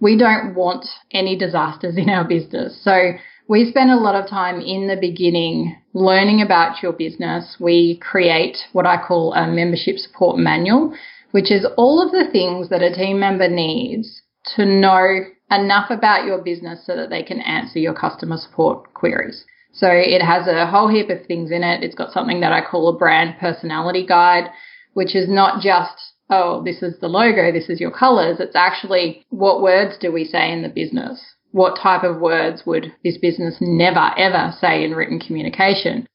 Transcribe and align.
we 0.00 0.16
don't 0.16 0.54
want 0.54 0.86
any 1.10 1.36
disasters 1.36 1.96
in 1.96 2.08
our 2.08 2.24
business. 2.26 2.78
So 2.82 3.12
we 3.48 3.68
spend 3.70 3.90
a 3.90 3.96
lot 3.96 4.14
of 4.14 4.28
time 4.28 4.60
in 4.60 4.88
the 4.88 4.96
beginning 5.00 5.76
learning 5.94 6.42
about 6.42 6.82
your 6.82 6.92
business. 6.92 7.56
We 7.58 7.98
create 7.98 8.58
what 8.72 8.86
I 8.86 9.02
call 9.02 9.32
a 9.32 9.46
membership 9.46 9.96
support 9.98 10.38
manual, 10.38 10.94
which 11.30 11.50
is 11.50 11.66
all 11.76 12.02
of 12.04 12.12
the 12.12 12.30
things 12.30 12.68
that 12.68 12.82
a 12.82 12.94
team 12.94 13.20
member 13.20 13.48
needs 13.48 14.22
to 14.56 14.64
know 14.64 15.24
enough 15.50 15.90
about 15.90 16.26
your 16.26 16.42
business 16.42 16.84
so 16.86 16.94
that 16.94 17.10
they 17.10 17.22
can 17.22 17.40
answer 17.40 17.78
your 17.78 17.94
customer 17.94 18.36
support 18.36 18.92
queries. 18.94 19.44
So 19.72 19.88
it 19.90 20.22
has 20.22 20.46
a 20.46 20.66
whole 20.66 20.88
heap 20.88 21.08
of 21.10 21.26
things 21.26 21.50
in 21.50 21.62
it. 21.62 21.82
It's 21.82 21.94
got 21.94 22.12
something 22.12 22.40
that 22.40 22.52
I 22.52 22.60
call 22.64 22.88
a 22.88 22.98
brand 22.98 23.36
personality 23.38 24.04
guide, 24.06 24.50
which 24.94 25.14
is 25.14 25.28
not 25.28 25.62
just, 25.62 26.07
oh, 26.30 26.62
this 26.64 26.82
is 26.82 26.98
the 27.00 27.08
logo, 27.08 27.52
this 27.52 27.68
is 27.68 27.80
your 27.80 27.90
colors. 27.90 28.38
It's 28.40 28.56
actually 28.56 29.24
what 29.30 29.62
words 29.62 29.96
do 29.98 30.12
we 30.12 30.24
say 30.24 30.52
in 30.52 30.62
the 30.62 30.68
business? 30.68 31.22
What 31.52 31.78
type 31.80 32.04
of 32.04 32.20
words 32.20 32.62
would 32.66 32.92
this 33.02 33.18
business 33.18 33.56
never 33.60 34.10
ever 34.18 34.54
say 34.60 34.84
in 34.84 34.92
written 34.92 35.18
communication? 35.18 36.06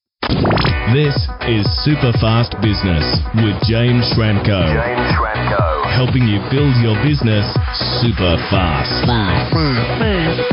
This 0.94 1.16
is 1.48 1.66
Super 1.84 2.13
Fast 2.22 2.53
Business 2.62 3.02
with 3.41 3.58
James 3.66 4.05
Schramko. 4.13 4.62
James 4.62 5.09
Schramko. 5.17 5.89
Helping 5.89 6.27
you 6.27 6.38
build 6.52 6.75
your 6.84 6.94
business 7.02 7.50
super 8.02 8.38
fast. 8.52 9.08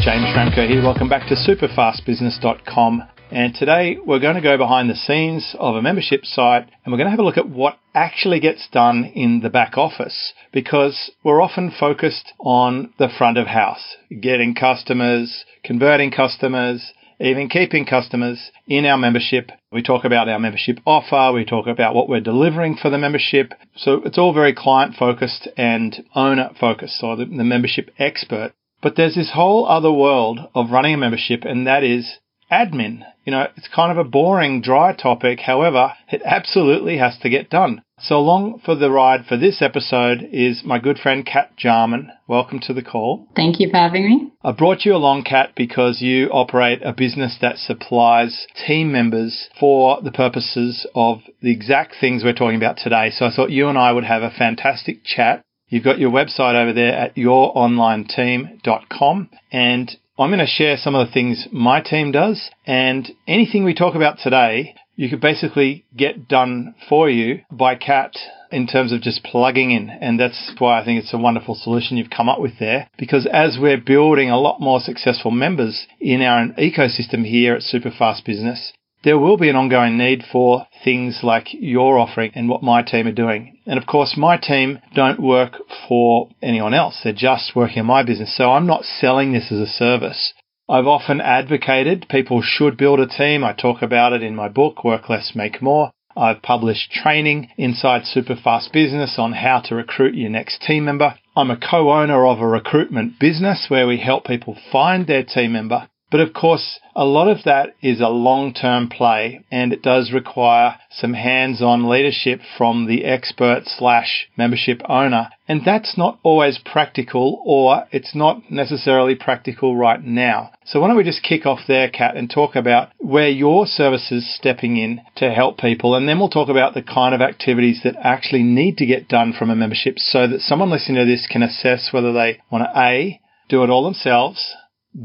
James 0.00 0.24
Schramko 0.32 0.66
here. 0.66 0.82
Welcome 0.82 1.08
back 1.08 1.28
to 1.28 1.34
superfastbusiness.com. 1.34 3.02
And 3.32 3.54
today 3.54 3.96
we're 4.04 4.18
going 4.18 4.34
to 4.34 4.40
go 4.40 4.58
behind 4.58 4.90
the 4.90 4.96
scenes 4.96 5.54
of 5.56 5.76
a 5.76 5.82
membership 5.82 6.24
site 6.24 6.68
and 6.84 6.90
we're 6.90 6.98
going 6.98 7.06
to 7.06 7.12
have 7.12 7.20
a 7.20 7.24
look 7.24 7.36
at 7.36 7.48
what 7.48 7.78
actually 7.94 8.40
gets 8.40 8.66
done 8.72 9.04
in 9.04 9.38
the 9.40 9.48
back 9.50 9.78
office 9.78 10.32
because 10.52 11.12
we're 11.22 11.40
often 11.40 11.70
focused 11.70 12.32
on 12.40 12.92
the 12.98 13.08
front 13.08 13.38
of 13.38 13.46
house, 13.46 13.94
getting 14.20 14.56
customers, 14.56 15.44
converting 15.62 16.10
customers, 16.10 16.92
even 17.20 17.48
keeping 17.48 17.86
customers 17.86 18.50
in 18.66 18.84
our 18.84 18.98
membership. 18.98 19.52
We 19.70 19.82
talk 19.82 20.04
about 20.04 20.28
our 20.28 20.40
membership 20.40 20.80
offer. 20.84 21.32
We 21.32 21.44
talk 21.44 21.68
about 21.68 21.94
what 21.94 22.08
we're 22.08 22.18
delivering 22.18 22.78
for 22.82 22.90
the 22.90 22.98
membership. 22.98 23.54
So 23.76 24.02
it's 24.04 24.18
all 24.18 24.34
very 24.34 24.54
client 24.54 24.96
focused 24.96 25.46
and 25.56 26.04
owner 26.16 26.50
focused. 26.58 26.98
So 26.98 27.14
the, 27.14 27.26
the 27.26 27.44
membership 27.44 27.90
expert. 27.96 28.54
But 28.82 28.96
there's 28.96 29.14
this 29.14 29.30
whole 29.34 29.68
other 29.68 29.92
world 29.92 30.40
of 30.52 30.72
running 30.72 30.94
a 30.94 30.98
membership 30.98 31.44
and 31.44 31.64
that 31.68 31.84
is 31.84 32.18
admin. 32.50 33.04
You 33.24 33.32
know, 33.32 33.46
it's 33.56 33.68
kind 33.68 33.92
of 33.92 33.98
a 33.98 34.08
boring, 34.08 34.60
dry 34.60 34.94
topic. 34.94 35.40
However, 35.40 35.94
it 36.08 36.22
absolutely 36.24 36.98
has 36.98 37.18
to 37.18 37.28
get 37.28 37.50
done. 37.50 37.82
So 38.02 38.16
along 38.16 38.60
for 38.64 38.74
the 38.74 38.90
ride 38.90 39.26
for 39.26 39.36
this 39.36 39.60
episode 39.60 40.26
is 40.32 40.64
my 40.64 40.78
good 40.78 40.98
friend 40.98 41.26
Kat 41.26 41.54
Jarman. 41.56 42.10
Welcome 42.26 42.58
to 42.60 42.72
the 42.72 42.80
call. 42.82 43.28
Thank 43.36 43.60
you 43.60 43.68
for 43.70 43.76
having 43.76 44.06
me. 44.06 44.32
I 44.42 44.52
brought 44.52 44.86
you 44.86 44.94
along, 44.94 45.24
Kat, 45.24 45.52
because 45.54 46.00
you 46.00 46.30
operate 46.30 46.80
a 46.82 46.94
business 46.94 47.36
that 47.42 47.58
supplies 47.58 48.46
team 48.66 48.90
members 48.90 49.50
for 49.58 50.00
the 50.00 50.12
purposes 50.12 50.86
of 50.94 51.20
the 51.42 51.52
exact 51.52 51.96
things 52.00 52.24
we're 52.24 52.32
talking 52.32 52.56
about 52.56 52.78
today. 52.78 53.10
So 53.10 53.26
I 53.26 53.30
thought 53.30 53.50
you 53.50 53.68
and 53.68 53.76
I 53.76 53.92
would 53.92 54.04
have 54.04 54.22
a 54.22 54.30
fantastic 54.30 55.04
chat. 55.04 55.42
You've 55.68 55.84
got 55.84 55.98
your 56.00 56.10
website 56.10 56.54
over 56.60 56.72
there 56.72 56.94
at 56.94 57.16
youronlineteam.com 57.16 59.28
and 59.52 59.96
I'm 60.20 60.28
going 60.28 60.40
to 60.40 60.46
share 60.46 60.76
some 60.76 60.94
of 60.94 61.06
the 61.06 61.12
things 61.14 61.48
my 61.50 61.80
team 61.80 62.12
does 62.12 62.50
and 62.66 63.10
anything 63.26 63.64
we 63.64 63.72
talk 63.72 63.94
about 63.94 64.18
today, 64.18 64.74
you 64.94 65.08
could 65.08 65.22
basically 65.22 65.86
get 65.96 66.28
done 66.28 66.74
for 66.90 67.08
you 67.08 67.40
by 67.50 67.74
Kat 67.74 68.12
in 68.52 68.66
terms 68.66 68.92
of 68.92 69.00
just 69.00 69.24
plugging 69.24 69.70
in. 69.70 69.88
And 69.88 70.20
that's 70.20 70.52
why 70.58 70.78
I 70.78 70.84
think 70.84 71.02
it's 71.02 71.14
a 71.14 71.18
wonderful 71.18 71.54
solution 71.54 71.96
you've 71.96 72.10
come 72.10 72.28
up 72.28 72.38
with 72.38 72.58
there. 72.58 72.90
Because 72.98 73.26
as 73.32 73.56
we're 73.58 73.80
building 73.80 74.28
a 74.28 74.38
lot 74.38 74.60
more 74.60 74.80
successful 74.80 75.30
members 75.30 75.86
in 75.98 76.20
our 76.20 76.48
ecosystem 76.58 77.24
here 77.24 77.54
at 77.54 77.62
Superfast 77.62 78.22
Business, 78.26 78.74
there 79.02 79.18
will 79.18 79.36
be 79.36 79.48
an 79.48 79.56
ongoing 79.56 79.96
need 79.96 80.22
for 80.30 80.66
things 80.84 81.20
like 81.22 81.48
your 81.52 81.98
offering 81.98 82.32
and 82.34 82.48
what 82.48 82.62
my 82.62 82.82
team 82.82 83.06
are 83.06 83.12
doing. 83.12 83.58
And 83.66 83.78
of 83.78 83.86
course, 83.86 84.16
my 84.16 84.36
team 84.36 84.78
don't 84.94 85.20
work 85.20 85.56
for 85.88 86.28
anyone 86.42 86.74
else. 86.74 87.00
They're 87.02 87.12
just 87.12 87.56
working 87.56 87.80
on 87.80 87.86
my 87.86 88.02
business. 88.02 88.36
So 88.36 88.52
I'm 88.52 88.66
not 88.66 88.84
selling 88.84 89.32
this 89.32 89.50
as 89.50 89.58
a 89.58 89.66
service. 89.66 90.34
I've 90.68 90.86
often 90.86 91.20
advocated 91.20 92.06
people 92.08 92.42
should 92.42 92.76
build 92.76 93.00
a 93.00 93.06
team. 93.06 93.42
I 93.42 93.52
talk 93.54 93.82
about 93.82 94.12
it 94.12 94.22
in 94.22 94.36
my 94.36 94.48
book, 94.48 94.84
Work 94.84 95.08
Less, 95.08 95.32
Make 95.34 95.60
More. 95.62 95.90
I've 96.16 96.42
published 96.42 96.92
training 96.92 97.48
inside 97.56 98.02
Superfast 98.02 98.72
Business 98.72 99.16
on 99.18 99.32
how 99.32 99.60
to 99.60 99.74
recruit 99.74 100.14
your 100.14 100.30
next 100.30 100.60
team 100.62 100.84
member. 100.84 101.14
I'm 101.36 101.50
a 101.50 101.56
co-owner 101.56 102.26
of 102.26 102.40
a 102.40 102.46
recruitment 102.46 103.18
business 103.18 103.66
where 103.68 103.86
we 103.86 103.98
help 103.98 104.26
people 104.26 104.56
find 104.70 105.06
their 105.06 105.24
team 105.24 105.52
member 105.52 105.88
but 106.10 106.20
of 106.20 106.32
course, 106.32 106.80
a 106.96 107.04
lot 107.04 107.28
of 107.28 107.44
that 107.44 107.76
is 107.80 108.00
a 108.00 108.08
long-term 108.08 108.88
play 108.88 109.44
and 109.50 109.72
it 109.72 109.82
does 109.82 110.12
require 110.12 110.76
some 110.90 111.14
hands-on 111.14 111.88
leadership 111.88 112.40
from 112.58 112.86
the 112.86 113.04
expert 113.04 113.62
slash 113.66 114.26
membership 114.36 114.82
owner. 114.88 115.28
And 115.46 115.62
that's 115.64 115.96
not 115.96 116.18
always 116.24 116.58
practical 116.58 117.40
or 117.46 117.84
it's 117.92 118.14
not 118.14 118.50
necessarily 118.50 119.14
practical 119.14 119.76
right 119.76 120.02
now. 120.02 120.50
So 120.64 120.80
why 120.80 120.88
don't 120.88 120.96
we 120.96 121.04
just 121.04 121.22
kick 121.22 121.46
off 121.46 121.60
there, 121.68 121.88
Kat, 121.88 122.16
and 122.16 122.28
talk 122.28 122.56
about 122.56 122.90
where 122.98 123.28
your 123.28 123.66
service 123.66 124.10
is 124.10 124.34
stepping 124.34 124.76
in 124.76 125.00
to 125.16 125.30
help 125.30 125.58
people. 125.58 125.94
And 125.94 126.08
then 126.08 126.18
we'll 126.18 126.28
talk 126.28 126.48
about 126.48 126.74
the 126.74 126.82
kind 126.82 127.14
of 127.14 127.20
activities 127.20 127.82
that 127.84 127.96
actually 128.02 128.42
need 128.42 128.78
to 128.78 128.86
get 128.86 129.08
done 129.08 129.32
from 129.32 129.48
a 129.50 129.56
membership 129.56 129.98
so 129.98 130.26
that 130.26 130.40
someone 130.40 130.70
listening 130.70 130.98
to 130.98 131.10
this 131.10 131.28
can 131.30 131.42
assess 131.42 131.90
whether 131.92 132.12
they 132.12 132.40
want 132.50 132.64
to 132.64 132.80
A, 132.80 133.20
do 133.48 133.62
it 133.62 133.70
all 133.70 133.84
themselves, 133.84 134.54